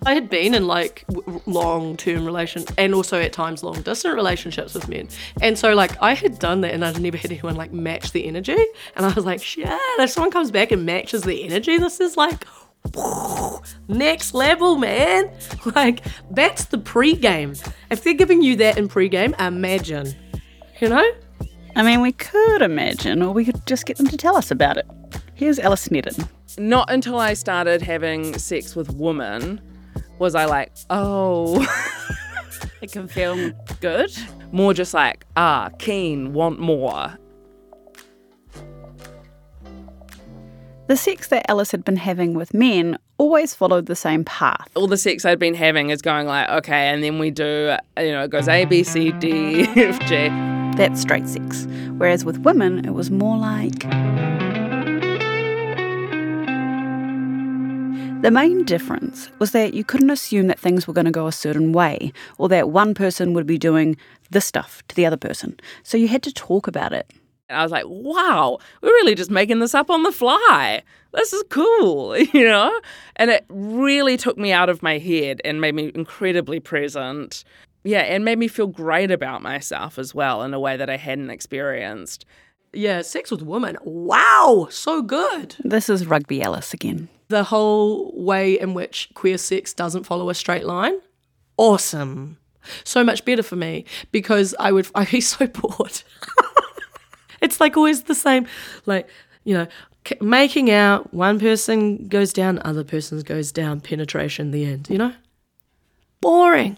[0.06, 1.06] I had been in like
[1.46, 5.08] long term relation and also at times long distance relationships with men.
[5.42, 8.26] And so like I had done that and I'd never had anyone like match the
[8.26, 8.58] energy.
[8.96, 12.18] And I was like, shit, if someone comes back and matches the energy, this is
[12.18, 12.46] like
[13.88, 15.32] next level, man.
[15.76, 17.56] Like that's the pre-game.
[17.90, 20.14] If they're giving you that in pre-game, imagine.
[20.82, 21.12] You know?
[21.76, 24.78] I mean, we could imagine, or we could just get them to tell us about
[24.78, 24.86] it.
[25.34, 26.28] Here's Alice Snedden.
[26.60, 29.60] Not until I started having sex with women
[30.20, 31.66] was I like, oh.
[32.82, 34.12] it can feel good.
[34.52, 37.18] More just like, ah, keen, want more.
[40.88, 44.70] The sex that Alice had been having with men always followed the same path.
[44.76, 48.12] All the sex I'd been having is going like, okay, and then we do, you
[48.12, 50.63] know, it goes A, B, C, D, F, G.
[50.76, 51.68] That's straight sex.
[51.98, 53.84] Whereas with women, it was more like.
[58.24, 61.32] The main difference was that you couldn't assume that things were going to go a
[61.32, 63.98] certain way, or that one person would be doing
[64.32, 65.60] this stuff to the other person.
[65.84, 67.12] So you had to talk about it.
[67.50, 70.82] And I was like, wow, we're really just making this up on the fly.
[71.14, 72.80] This is cool, you know?
[73.18, 77.44] And it really took me out of my head and made me incredibly present.
[77.84, 80.98] Yeah, and made me feel great about myself as well in a way that I
[80.98, 82.26] hadn't experienced.
[82.72, 83.78] Yeah, sex with women.
[83.84, 85.56] Wow, so good.
[85.60, 87.10] This is Rugby Alice again.
[87.28, 91.00] The whole way in which queer sex doesn't follow a straight line.
[91.58, 92.38] Awesome.
[92.84, 96.02] So much better for me because I would I'd be so bored.
[97.42, 98.48] it's like always the same
[98.86, 99.08] like,
[99.44, 99.68] you know,
[100.22, 105.14] making out, one person goes down, other person goes down, penetration, the end, you know?
[106.22, 106.78] Boring.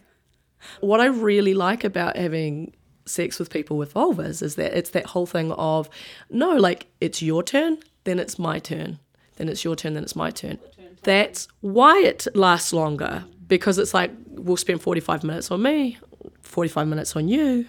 [0.82, 2.74] What I really like about having
[3.06, 5.90] sex with people with vulvas is that it's that whole thing of
[6.30, 9.00] no, like it's your turn, then it's my turn,
[9.38, 10.60] then it's your turn, then it's my turn.
[11.04, 15.98] That's why it lasts longer because it's like we'll spend 45 minutes on me,
[16.42, 17.68] 45 minutes on you,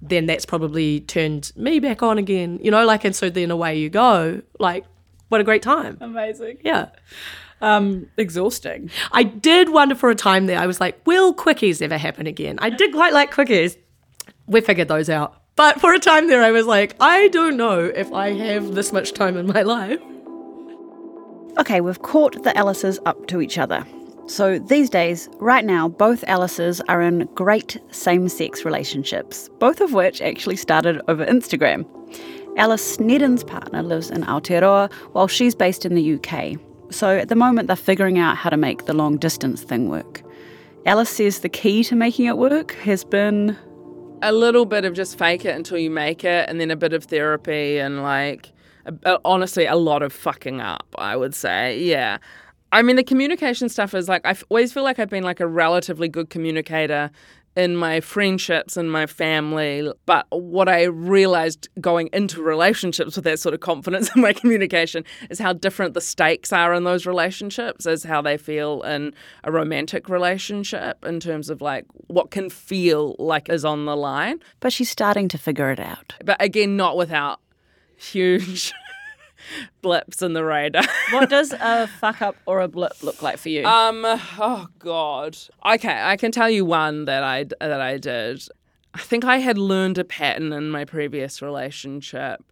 [0.00, 3.78] then that's probably turned me back on again, you know, like, and so then away
[3.78, 4.40] you go.
[4.58, 4.84] Like,
[5.28, 5.98] what a great time.
[6.00, 6.58] Amazing.
[6.62, 6.88] Yeah.
[7.60, 8.90] Um, exhausting.
[9.10, 12.56] I did wonder for a time there, I was like, will quickies ever happen again?
[12.60, 13.76] I did quite like quickies.
[14.46, 15.34] We figured those out.
[15.56, 18.92] But for a time there, I was like, I don't know if I have this
[18.92, 19.98] much time in my life.
[21.58, 23.84] Okay, we've caught the Alices up to each other.
[24.28, 29.92] So these days, right now, both Alices are in great same sex relationships, both of
[29.94, 31.84] which actually started over Instagram.
[32.56, 36.60] Alice Snedden's partner lives in Aotearoa while she's based in the UK.
[36.90, 40.22] So at the moment, they're figuring out how to make the long distance thing work.
[40.86, 43.56] Alice says the key to making it work has been
[44.22, 46.92] a little bit of just fake it until you make it, and then a bit
[46.92, 48.52] of therapy, and like,
[49.24, 51.78] honestly, a lot of fucking up, I would say.
[51.78, 52.18] Yeah.
[52.72, 55.46] I mean, the communication stuff is like, I always feel like I've been like a
[55.46, 57.10] relatively good communicator
[57.58, 59.92] in my friendships and my family.
[60.06, 65.04] But what I realized going into relationships with that sort of confidence in my communication
[65.28, 69.50] is how different the stakes are in those relationships, as how they feel in a
[69.50, 74.38] romantic relationship in terms of like what can feel like is on the line.
[74.60, 76.14] But she's starting to figure it out.
[76.24, 77.40] But again, not without
[77.96, 78.72] huge.
[79.82, 80.84] blips in the radar.
[81.10, 83.64] what does a fuck up or a blip look like for you?
[83.64, 84.04] Um.
[84.04, 85.36] Oh God.
[85.64, 88.42] Okay, I can tell you one that I that I did.
[88.94, 92.42] I think I had learned a pattern in my previous relationship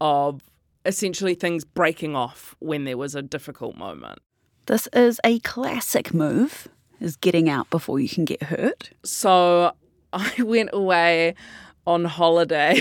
[0.00, 0.40] of
[0.84, 4.18] essentially things breaking off when there was a difficult moment.
[4.66, 6.68] This is a classic move,
[7.00, 8.90] is getting out before you can get hurt.
[9.04, 9.72] So
[10.12, 11.34] I went away
[11.86, 12.80] on holiday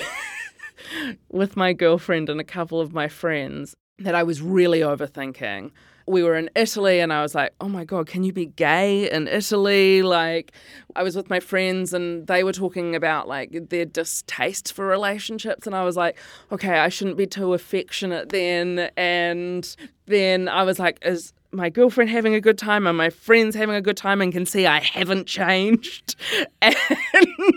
[1.29, 5.71] with my girlfriend and a couple of my friends that I was really overthinking.
[6.07, 9.09] We were in Italy and I was like, oh my God, can you be gay
[9.09, 10.01] in Italy?
[10.01, 10.51] Like,
[10.95, 15.67] I was with my friends and they were talking about like their distaste for relationships.
[15.67, 16.17] And I was like,
[16.51, 18.89] okay, I shouldn't be too affectionate then.
[18.97, 19.75] And
[20.07, 23.75] then I was like, is my girlfriend having a good time and my friends having
[23.75, 26.15] a good time and can see I haven't changed.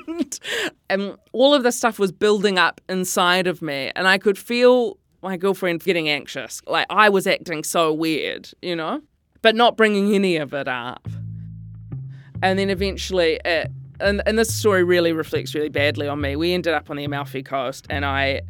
[0.07, 0.41] And,
[0.89, 3.91] and all of this stuff was building up inside of me.
[3.97, 6.63] And I could feel my girlfriend getting anxious.
[6.67, 9.03] Like I was acting so weird, you know,
[9.43, 11.07] but not bringing any of it up.
[12.43, 16.37] And then eventually it, and, and this story really reflects really badly on me.
[16.37, 18.43] We ended up on the Amalfi Coast and I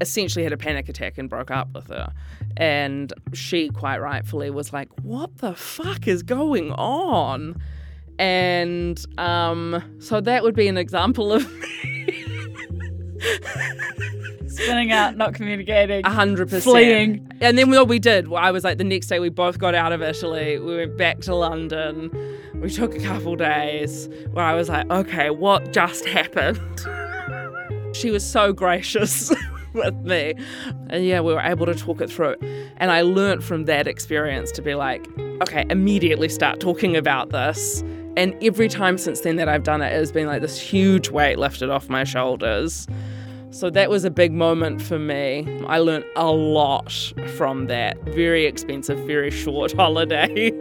[0.00, 2.12] essentially had a panic attack and broke up with her.
[2.56, 7.60] And she quite rightfully was like, What the fuck is going on?
[8.18, 11.42] And um, so that would be an example of
[14.48, 16.04] Spinning out, not communicating.
[16.04, 16.64] A hundred percent.
[16.64, 17.30] Fleeing.
[17.40, 19.92] And then what we did, I was like, the next day we both got out
[19.92, 20.58] of Italy.
[20.58, 22.10] We went back to London.
[22.54, 26.60] We took a couple days where I was like, okay, what just happened?
[27.96, 29.32] she was so gracious
[29.74, 30.34] with me.
[30.88, 32.36] And yeah, we were able to talk it through.
[32.76, 35.06] And I learned from that experience to be like,
[35.42, 37.82] okay, immediately start talking about this.
[38.16, 41.10] And every time since then that I've done it, it has been like this huge
[41.10, 42.86] weight lifted off my shoulders.
[43.52, 45.46] So that was a big moment for me.
[45.66, 46.92] I learned a lot
[47.36, 50.52] from that very expensive, very short holiday.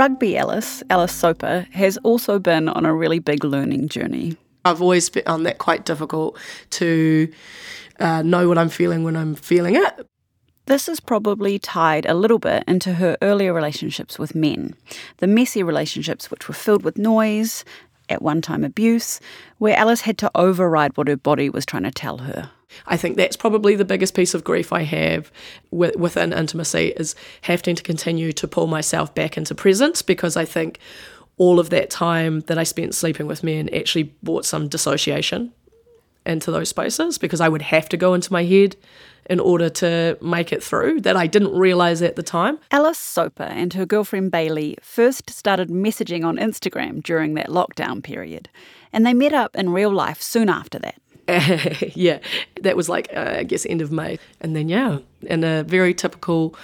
[0.00, 4.38] Rugby Alice, Alice Soper, has also been on a really big learning journey.
[4.64, 6.38] I've always found that quite difficult
[6.70, 7.30] to
[7.98, 10.06] uh, know what I'm feeling when I'm feeling it.
[10.64, 14.74] This is probably tied a little bit into her earlier relationships with men,
[15.18, 17.62] the messy relationships which were filled with noise,
[18.10, 19.20] at one time abuse,
[19.58, 22.50] where Alice had to override what her body was trying to tell her.
[22.86, 25.32] I think that's probably the biggest piece of grief I have
[25.70, 30.44] with, within intimacy is having to continue to pull myself back into presence because I
[30.44, 30.78] think
[31.36, 35.52] all of that time that I spent sleeping with men actually brought some dissociation
[36.26, 38.76] into those spaces because I would have to go into my head
[39.26, 42.58] in order to make it through that I didn't realize at the time.
[42.70, 48.48] Alice Soper and her girlfriend Bailey first started messaging on Instagram during that lockdown period,
[48.92, 50.96] and they met up in real life soon after that.
[51.96, 52.18] yeah,
[52.60, 54.18] that was like, uh, I guess, end of May.
[54.40, 56.56] And then, yeah, in a very typical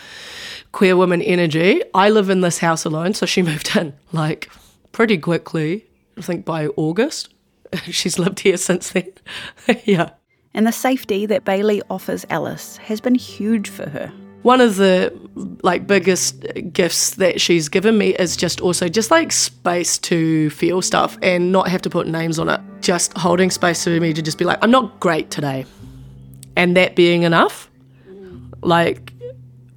[0.72, 4.50] queer woman energy, I live in this house alone, so she moved in like
[4.90, 7.28] pretty quickly, I think by August.
[7.84, 9.12] She's lived here since then.
[9.84, 10.10] yeah
[10.56, 14.10] and the safety that Bailey offers Alice has been huge for her.
[14.40, 15.12] One of the
[15.62, 20.80] like biggest gifts that she's given me is just also just like space to feel
[20.80, 22.60] stuff and not have to put names on it.
[22.80, 25.66] Just holding space for me to just be like, I'm not great today.
[26.56, 27.70] And that being enough.
[28.62, 29.12] Like,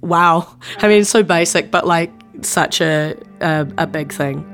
[0.00, 0.56] wow.
[0.78, 4.46] I mean, so basic, but like such a, a, a big thing.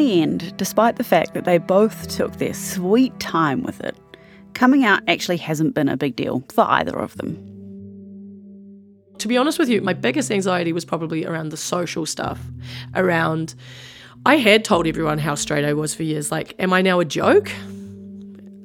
[0.00, 3.96] The end, despite the fact that they both took their sweet time with it,
[4.54, 7.36] coming out actually hasn't been a big deal for either of them.
[9.18, 12.40] To be honest with you, my biggest anxiety was probably around the social stuff.
[12.94, 13.54] Around,
[14.24, 16.32] I had told everyone how straight I was for years.
[16.32, 17.50] Like, am I now a joke?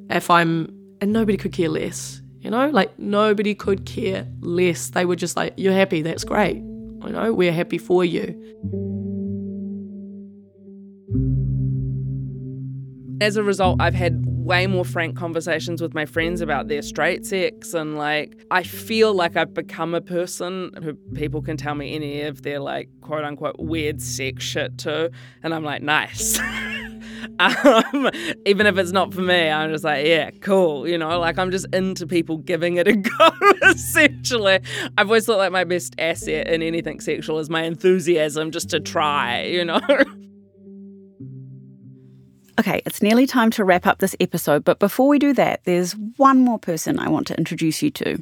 [0.09, 2.69] If I'm, and nobody could care less, you know?
[2.69, 4.91] Like, nobody could care less.
[4.91, 6.55] They were just like, you're happy, that's great.
[6.55, 9.04] You know, we're happy for you.
[13.21, 17.25] As a result, I've had way more frank conversations with my friends about their straight
[17.25, 21.95] sex, and like, I feel like I've become a person who people can tell me
[21.95, 25.11] any of their like quote unquote weird sex shit to,
[25.43, 26.39] and I'm like, nice.
[27.39, 28.09] um,
[28.45, 30.87] even if it's not for me, I'm just like, yeah, cool.
[30.87, 33.29] You know, like I'm just into people giving it a go,
[33.63, 34.59] essentially.
[34.97, 38.79] I've always thought like my best asset in anything sexual is my enthusiasm just to
[38.79, 39.79] try, you know?
[42.57, 45.93] Okay, it's nearly time to wrap up this episode, but before we do that, there's
[46.17, 48.21] one more person I want to introduce you to.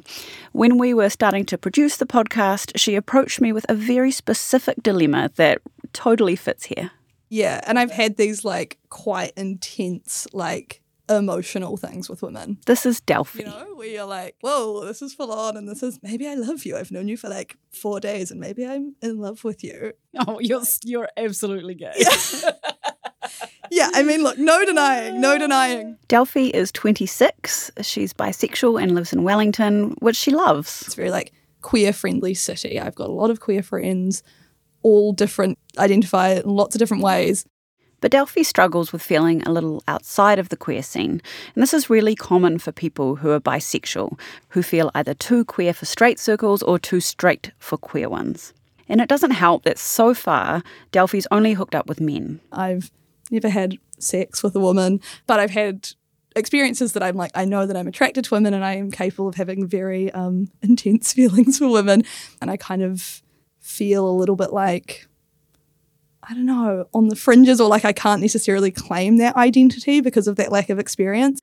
[0.52, 4.82] When we were starting to produce the podcast, she approached me with a very specific
[4.82, 5.60] dilemma that
[5.92, 6.90] totally fits here.
[7.28, 12.58] Yeah, and I've had these like quite intense, like emotional things with women.
[12.66, 13.40] This is Delphi.
[13.40, 16.34] You know, where you're like, whoa, this is full on, and this is maybe I
[16.34, 16.76] love you.
[16.76, 19.92] I've known you for like four days, and maybe I'm in love with you.
[20.26, 21.92] Oh, you're you're absolutely gay.
[21.96, 22.50] Yeah,
[23.94, 25.96] I mean, look, no denying, no denying.
[26.08, 27.70] Delphi is 26.
[27.82, 30.82] She's bisexual and lives in Wellington, which she loves.
[30.82, 32.78] It's very like queer friendly city.
[32.78, 34.22] I've got a lot of queer friends,
[34.82, 37.44] all different, identify in lots of different ways.
[38.00, 41.22] But Delphi struggles with feeling a little outside of the queer scene.
[41.54, 44.20] And this is really common for people who are bisexual,
[44.50, 48.52] who feel either too queer for straight circles or too straight for queer ones.
[48.90, 50.62] And it doesn't help that so far,
[50.92, 52.40] Delphi's only hooked up with men.
[52.52, 52.90] I've
[53.30, 55.90] never had sex with a woman, but I've had
[56.36, 59.28] experiences that I'm like, I know that I'm attracted to women and I am capable
[59.28, 62.04] of having very um, intense feelings for women.
[62.40, 63.22] And I kind of
[63.60, 65.06] feel a little bit like,
[66.22, 70.26] I don't know, on the fringes, or like I can't necessarily claim that identity because
[70.26, 71.40] of that lack of experience.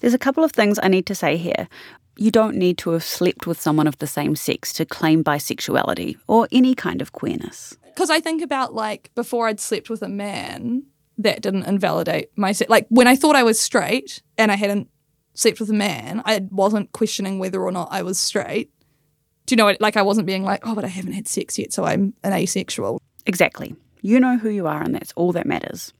[0.00, 1.68] There's a couple of things I need to say here.
[2.16, 6.16] You don't need to have slept with someone of the same sex to claim bisexuality
[6.26, 7.76] or any kind of queerness.
[7.86, 10.84] Because I think about like before I'd slept with a man,
[11.18, 14.88] that didn't invalidate my se- like when I thought I was straight and I hadn't
[15.34, 18.70] slept with a man, I wasn't questioning whether or not I was straight.
[19.46, 19.74] Do you know?
[19.80, 22.32] Like I wasn't being like, oh, but I haven't had sex yet, so I'm an
[22.32, 23.00] asexual.
[23.26, 23.74] Exactly.
[24.00, 25.92] You know who you are, and that's all that matters.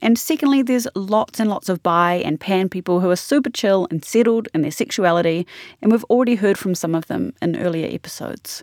[0.00, 3.88] And secondly, there's lots and lots of bi and pan people who are super chill
[3.90, 5.46] and settled in their sexuality,
[5.82, 8.62] and we've already heard from some of them in earlier episodes.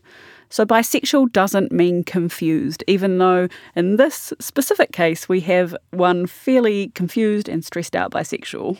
[0.55, 6.93] So, bisexual doesn't mean confused, even though in this specific case we have one fairly
[6.95, 8.79] confused and stressed out bisexual.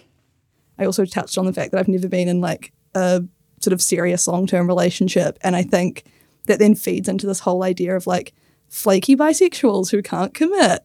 [0.80, 3.26] I also touched on the fact that I've never been in like a
[3.60, 5.38] sort of serious long term relationship.
[5.42, 6.06] And I think
[6.48, 8.34] that then feeds into this whole idea of like
[8.70, 10.82] flaky bisexuals who can't commit.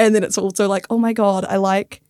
[0.00, 2.02] And then it's also like, oh my God, I like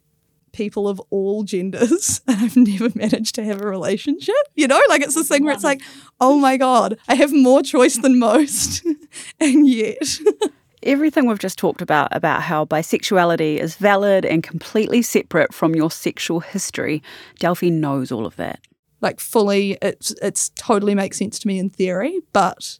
[0.54, 4.34] people of all genders and I've never managed to have a relationship.
[4.54, 5.82] You know, like it's this thing where it's like,
[6.20, 8.86] oh my God, I have more choice than most.
[9.40, 10.18] and yet.
[10.82, 15.90] Everything we've just talked about, about how bisexuality is valid and completely separate from your
[15.90, 17.02] sexual history,
[17.38, 18.60] Delphi knows all of that.
[19.00, 22.78] Like fully, it's it's totally makes sense to me in theory, but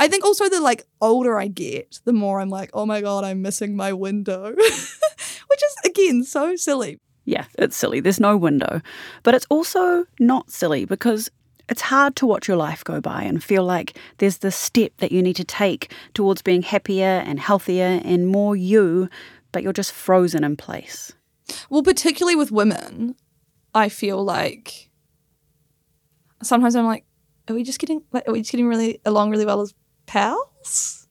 [0.00, 3.24] I think also the like older I get, the more I'm like, oh my god,
[3.24, 6.98] I'm missing my window, which is again so silly.
[7.24, 8.00] Yeah, it's silly.
[8.00, 8.80] There's no window,
[9.22, 11.30] but it's also not silly because
[11.68, 15.12] it's hard to watch your life go by and feel like there's this step that
[15.12, 19.10] you need to take towards being happier and healthier and more you,
[19.52, 21.12] but you're just frozen in place.
[21.68, 23.14] Well, particularly with women,
[23.74, 24.88] I feel like
[26.42, 27.04] sometimes I'm like,
[27.48, 29.74] are we just getting like, are we just getting really along really well as
[30.08, 31.06] pals?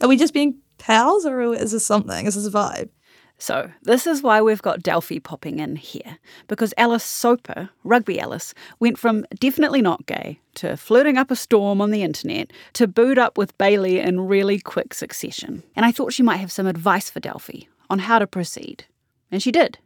[0.00, 2.26] Are we just being pals, or is this something?
[2.26, 2.90] Is this a vibe?
[3.38, 8.54] So, this is why we've got Delphi popping in here, because Alice Soper, Rugby Alice,
[8.78, 13.18] went from definitely not gay to flirting up a storm on the internet to boot
[13.18, 15.64] up with Bailey in really quick succession.
[15.74, 18.84] And I thought she might have some advice for Delphi on how to proceed.
[19.32, 19.78] And she did.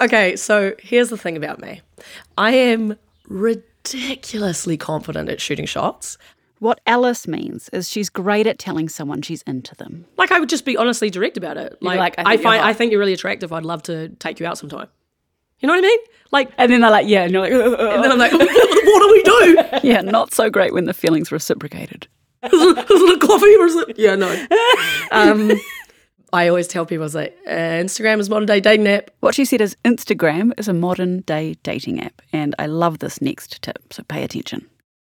[0.00, 1.80] Okay, so here's the thing about me
[2.38, 2.96] I am
[3.26, 6.16] ridiculously confident at shooting shots.
[6.60, 10.04] What Alice means is she's great at telling someone she's into them.
[10.18, 11.78] Like I would just be honestly direct about it.
[11.80, 12.62] Like, like, "I I, think you're find.
[12.62, 13.52] I think you're really attractive.
[13.52, 14.88] I'd love to take you out sometime.
[15.60, 15.98] You know what I mean?
[16.32, 19.10] Like, and then they're like, yeah, and you're like, and then I'm like, what do
[19.10, 19.64] we do?
[19.88, 22.08] yeah, not so great when the feelings reciprocated.
[22.44, 23.98] is, it, is it a coffee or is it?
[23.98, 24.46] Yeah, no.
[25.12, 25.50] Um,
[26.32, 29.10] I always tell people, I was like, uh, Instagram is modern day dating app.
[29.18, 33.20] What she said is Instagram is a modern day dating app, and I love this
[33.20, 34.68] next tip, so pay attention.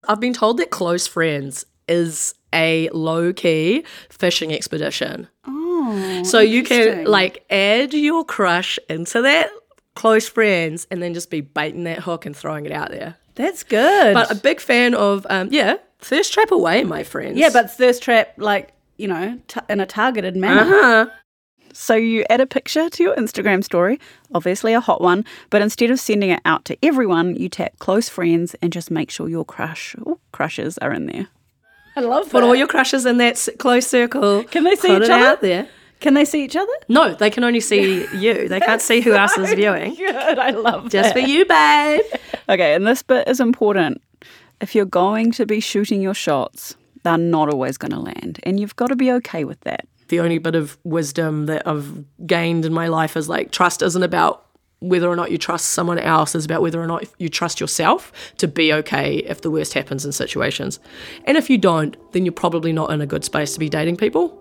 [0.07, 5.27] I've been told that close friends is a low key fishing expedition.
[5.45, 9.49] Oh, so you can like add your crush into that
[9.95, 13.15] close friends and then just be baiting that hook and throwing it out there.
[13.35, 14.13] That's good.
[14.13, 17.37] But a big fan of, um, yeah, thirst trap away, my friends.
[17.37, 20.61] Yeah, but thirst trap, like, you know, t- in a targeted manner.
[20.61, 21.05] Uh-huh.
[21.73, 23.99] So you add a picture to your Instagram story,
[24.33, 28.09] obviously a hot one, but instead of sending it out to everyone, you tap close
[28.09, 31.27] friends and just make sure your crush or crushes are in there.
[31.95, 32.31] I love that.
[32.31, 34.43] Put all your crushes in that close circle.
[34.43, 35.25] Can they see Put each other?
[35.25, 35.67] out there.
[35.99, 36.71] Can they see each other?
[36.87, 38.47] No, they can only see you.
[38.47, 39.95] They can't see who else is viewing.
[39.95, 41.13] Good, I love Just that.
[41.13, 42.01] for you, babe.
[42.49, 44.01] Okay, and this bit is important.
[44.61, 48.57] If you're going to be shooting your shots, they're not always going to land, and
[48.57, 49.85] you've got to be okay with that.
[50.09, 54.03] The only bit of wisdom that I've gained in my life is like trust isn't
[54.03, 54.47] about
[54.79, 58.11] whether or not you trust someone else is about whether or not you trust yourself
[58.37, 60.79] to be okay if the worst happens in situations.
[61.25, 63.97] And if you don't, then you're probably not in a good space to be dating
[63.97, 64.39] people.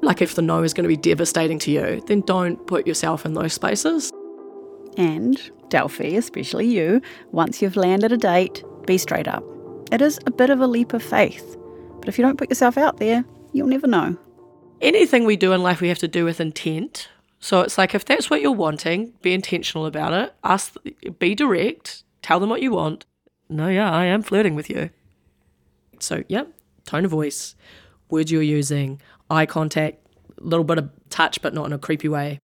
[0.00, 3.26] Like if the no is going to be devastating to you, then don't put yourself
[3.26, 4.12] in those spaces.
[4.96, 9.44] And, Delphi, especially you, once you've landed a date, be straight up.
[9.90, 11.56] It is a bit of a leap of faith,
[11.98, 14.16] but if you don't put yourself out there, you'll never know.
[14.80, 17.08] Anything we do in life, we have to do with intent.
[17.40, 20.34] So it's like if that's what you're wanting, be intentional about it.
[20.44, 20.74] Ask,
[21.18, 22.04] be direct.
[22.22, 23.04] Tell them what you want.
[23.48, 24.90] No, yeah, I am flirting with you.
[26.00, 26.52] So, yep,
[26.84, 27.54] tone of voice,
[28.10, 29.00] words you're using,
[29.30, 29.98] eye contact,
[30.38, 32.38] a little bit of touch, but not in a creepy way.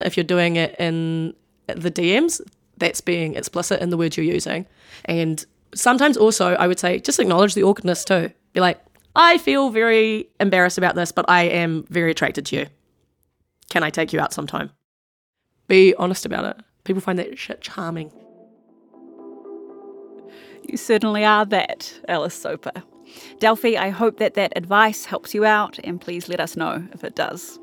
[0.00, 1.34] If you're doing it in
[1.66, 2.40] the DMs,
[2.76, 4.66] that's being explicit in the words you're using.
[5.04, 8.30] And sometimes also, I would say, just acknowledge the awkwardness too.
[8.52, 8.80] Be like,
[9.14, 12.66] I feel very embarrassed about this, but I am very attracted to you.
[13.70, 14.70] Can I take you out sometime?
[15.68, 16.64] Be honest about it.
[16.84, 18.12] People find that shit charming.
[20.68, 22.72] You certainly are that, Alice Soper.
[23.38, 27.04] Delphi, I hope that that advice helps you out, and please let us know if
[27.04, 27.58] it does.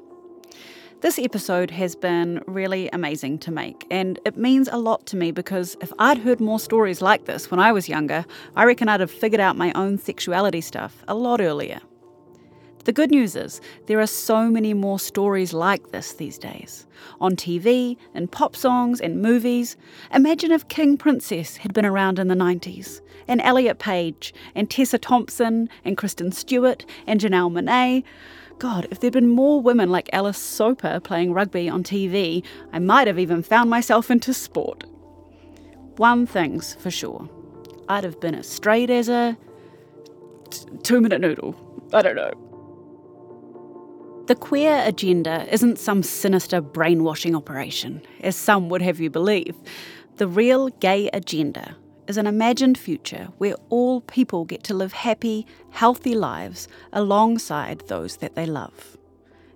[1.02, 5.32] This episode has been really amazing to make, and it means a lot to me
[5.32, 8.26] because if I'd heard more stories like this when I was younger,
[8.58, 11.80] I reckon I'd have figured out my own sexuality stuff a lot earlier.
[12.84, 16.86] The good news is there are so many more stories like this these days.
[17.22, 19.78] On TV, in pop songs and movies.
[20.14, 24.98] Imagine if King Princess had been around in the 90s, and Elliot Page, and Tessa
[24.98, 28.04] Thompson, and Kristen Stewart, and Janelle Monáe.
[28.60, 32.44] God, if there'd been more women like Alice Soper playing rugby on TV,
[32.74, 34.84] I might have even found myself into sport.
[35.96, 37.30] One thing's for sure
[37.88, 39.38] I'd have been as straight as a
[40.50, 41.56] t- two minute noodle.
[41.94, 42.32] I don't know.
[44.28, 49.56] The queer agenda isn't some sinister brainwashing operation, as some would have you believe.
[50.18, 51.76] The real gay agenda
[52.10, 58.18] is an imagined future where all people get to live happy, healthy lives alongside those
[58.18, 58.98] that they love.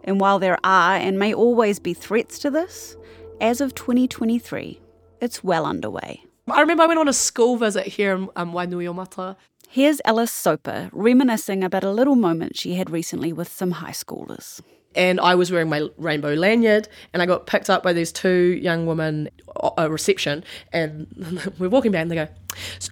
[0.04, 2.96] And while there are and may always be threats to this,
[3.42, 4.80] as of 2023,
[5.20, 6.24] it's well underway.
[6.48, 9.36] I remember I went on a school visit here in um, Wainuiomata.
[9.68, 14.62] Here's Alice Soper reminiscing about a little moment she had recently with some high schoolers
[14.96, 18.60] and I was wearing my rainbow lanyard, and I got picked up by these two
[18.62, 22.28] young women at a reception, and we're walking back, and they go,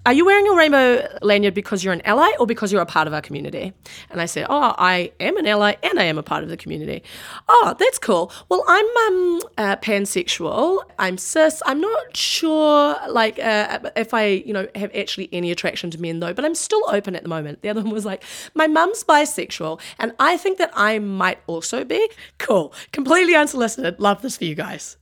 [0.06, 3.06] "Are you wearing a rainbow lanyard because you're an ally or because you're a part
[3.06, 3.72] of our community?"
[4.10, 6.56] And I said, "Oh, I am an ally, and I am a part of the
[6.56, 7.02] community."
[7.48, 8.32] Oh, that's cool.
[8.48, 10.82] Well, I'm um uh, pansexual.
[10.98, 11.62] I'm cis.
[11.66, 16.20] I'm not sure, like, uh, if I, you know, have actually any attraction to men
[16.20, 17.62] though, but I'm still open at the moment.
[17.62, 21.82] The other one was like, "My mum's bisexual, and I think that I might also."
[21.84, 22.08] be?
[22.38, 22.72] Cool.
[22.92, 24.00] Completely unsolicited.
[24.00, 24.96] Love this for you guys.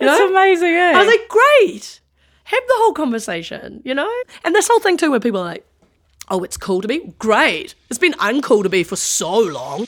[0.00, 0.30] You it's know?
[0.30, 0.92] amazing, eh?
[0.94, 2.00] I was like, great.
[2.44, 4.10] Have the whole conversation, you know?
[4.44, 5.66] And this whole thing too where people are like,
[6.28, 6.98] oh, it's cool to be?
[7.18, 7.74] Great.
[7.88, 9.86] It's been uncool to be for so long.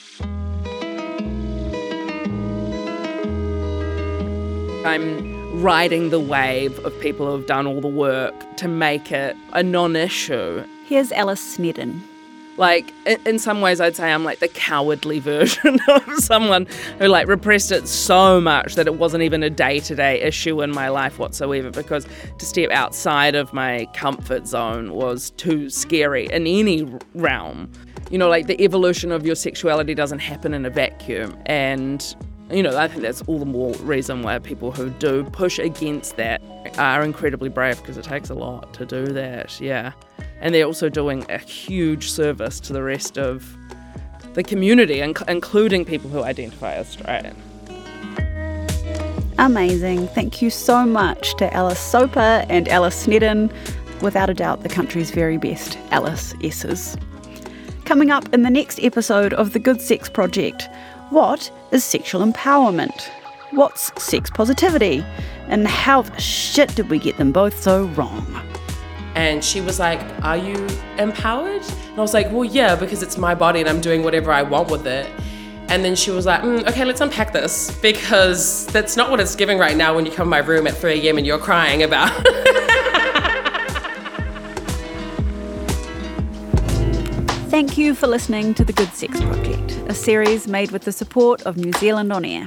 [4.86, 9.36] I'm riding the wave of people who have done all the work to make it
[9.52, 10.64] a non issue.
[10.86, 12.02] Here's Alice Snedden,
[12.56, 12.92] like
[13.26, 16.66] in, some ways i'd say i'm like the cowardly version of someone
[16.98, 20.88] who like repressed it so much that it wasn't even a day-to-day issue in my
[20.88, 22.06] life whatsoever because
[22.38, 26.84] to step outside of my comfort zone was too scary in any
[27.14, 27.70] realm.
[28.10, 32.14] You know like the evolution of your sexuality doesn't happen in a vacuum and
[32.50, 36.16] you know, I think that's all the more reason why people who do push against
[36.16, 36.40] that
[36.78, 39.92] are incredibly brave because it takes a lot to do that, yeah
[40.40, 43.56] and they're also doing a huge service to the rest of
[44.34, 47.32] the community, inc- including people who identify as straight.
[49.38, 50.08] Amazing.
[50.08, 53.50] Thank you so much to Alice Soper and Alice Snedden,
[54.02, 56.96] without a doubt the country's very best Alice S's.
[57.84, 60.68] Coming up in the next episode of the Good Sex Project,
[61.10, 63.08] what is sexual empowerment?
[63.52, 65.04] What's sex positivity?
[65.48, 68.26] And how the shit did we get them both so wrong?
[69.14, 70.66] And she was like, Are you
[70.98, 71.62] empowered?
[71.62, 74.42] And I was like, Well, yeah, because it's my body and I'm doing whatever I
[74.42, 75.08] want with it.
[75.68, 79.36] And then she was like, mm, Okay, let's unpack this because that's not what it's
[79.36, 81.18] giving right now when you come to my room at 3 a.m.
[81.18, 82.12] and you're crying about.
[87.56, 91.40] Thank you for listening to The Good Sex Project, a series made with the support
[91.44, 92.46] of New Zealand On Air.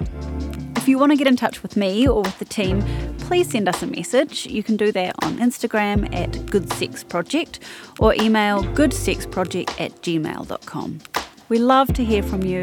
[0.76, 2.84] If you want to get in touch with me or with the team,
[3.18, 4.46] please send us a message.
[4.46, 7.60] You can do that on Instagram at Good Sex Project
[7.98, 11.00] or email goodsexproject at gmail.com.
[11.50, 12.62] We love to hear from you,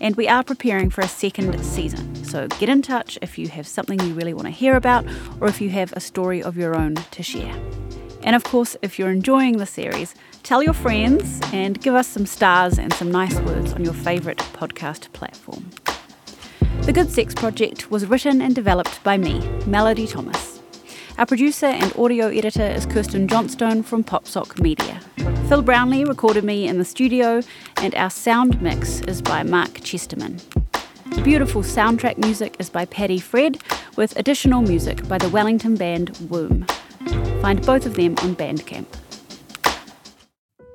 [0.00, 2.14] and we are preparing for a second season.
[2.24, 5.04] So get in touch if you have something you really want to hear about
[5.40, 7.60] or if you have a story of your own to share.
[8.22, 12.26] And of course, if you're enjoying the series, tell your friends and give us some
[12.26, 15.70] stars and some nice words on your favourite podcast platform.
[16.82, 20.60] The Good Sex Project was written and developed by me, Melody Thomas.
[21.18, 25.00] Our producer and audio editor is Kirsten Johnstone from Popsock Media.
[25.48, 27.42] Phil Brownlee recorded me in the studio,
[27.78, 30.40] and our sound mix is by Mark Chesterman.
[31.24, 33.52] Beautiful soundtrack music is by Paddy Free,
[33.96, 36.66] with additional music by the Wellington band Womb.
[37.40, 38.86] Find both of them on Bandcamp.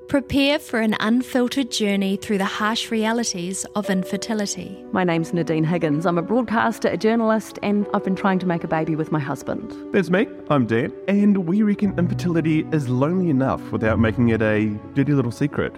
[0.08, 4.86] Prepare for an unfiltered journey through the harsh realities of infertility.
[4.92, 6.06] My name's Nadine Higgins.
[6.06, 9.20] I'm a broadcaster, a journalist, and I've been trying to make a baby with my
[9.20, 9.74] husband.
[9.92, 10.28] That's me.
[10.52, 15.32] I'm Dan, and we reckon infertility is lonely enough without making it a dirty little
[15.32, 15.76] secret.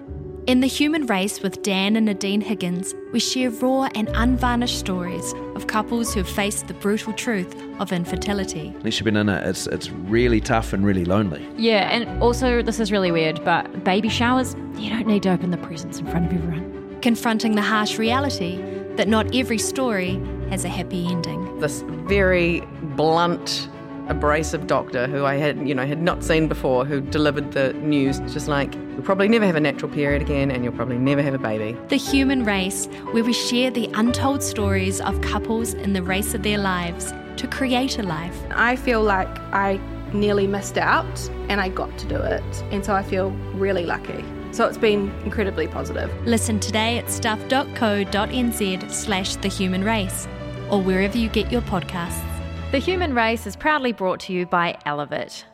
[0.47, 5.33] In The Human Race with Dan and Nadine Higgins, we share raw and unvarnished stories
[5.55, 8.71] of couples who have faced the brutal truth of infertility.
[8.77, 11.43] Unless you've been in it, it's, it's really tough and really lonely.
[11.57, 15.49] Yeah, and also, this is really weird, but baby showers, you don't need to open
[15.49, 16.99] the presents in front of everyone.
[17.01, 18.57] Confronting the harsh reality
[18.97, 20.21] that not every story
[20.51, 21.59] has a happy ending.
[21.59, 22.61] This very
[22.95, 23.67] blunt
[24.07, 28.19] abrasive doctor who I had, you know, had not seen before, who delivered the news,
[28.31, 31.33] just like, you'll probably never have a natural period again and you'll probably never have
[31.33, 31.77] a baby.
[31.89, 36.43] The Human Race, where we share the untold stories of couples in the race of
[36.43, 38.37] their lives to create a life.
[38.51, 39.79] I feel like I
[40.13, 42.43] nearly missed out and I got to do it.
[42.71, 44.23] And so I feel really lucky.
[44.51, 46.09] So it's been incredibly positive.
[46.25, 50.27] Listen today at stuff.co.nz slash the human race
[50.71, 52.34] or wherever you get your podcasts.
[52.75, 55.45] The Human Race is proudly brought to you by Elevate.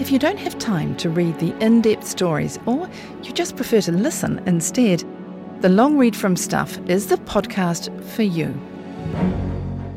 [0.00, 2.88] If you don't have time to read the in depth stories or
[3.22, 5.04] you just prefer to listen instead,
[5.60, 8.58] the Long Read from Stuff is the podcast for you.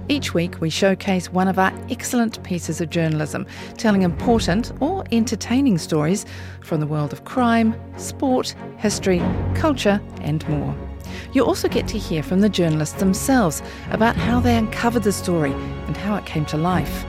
[0.10, 5.78] Each week, we showcase one of our excellent pieces of journalism, telling important or entertaining
[5.78, 6.26] stories
[6.60, 9.22] from the world of crime, sport, history,
[9.56, 10.89] culture, and more.
[11.34, 15.52] You also get to hear from the journalists themselves about how they uncovered the story
[15.52, 17.06] and how it came to life.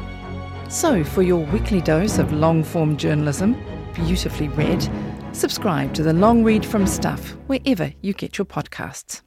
[0.68, 3.56] So, for your weekly dose of long form journalism,
[3.94, 4.88] beautifully read,
[5.32, 9.22] subscribe to the Long Read from Stuff wherever you get your podcasts.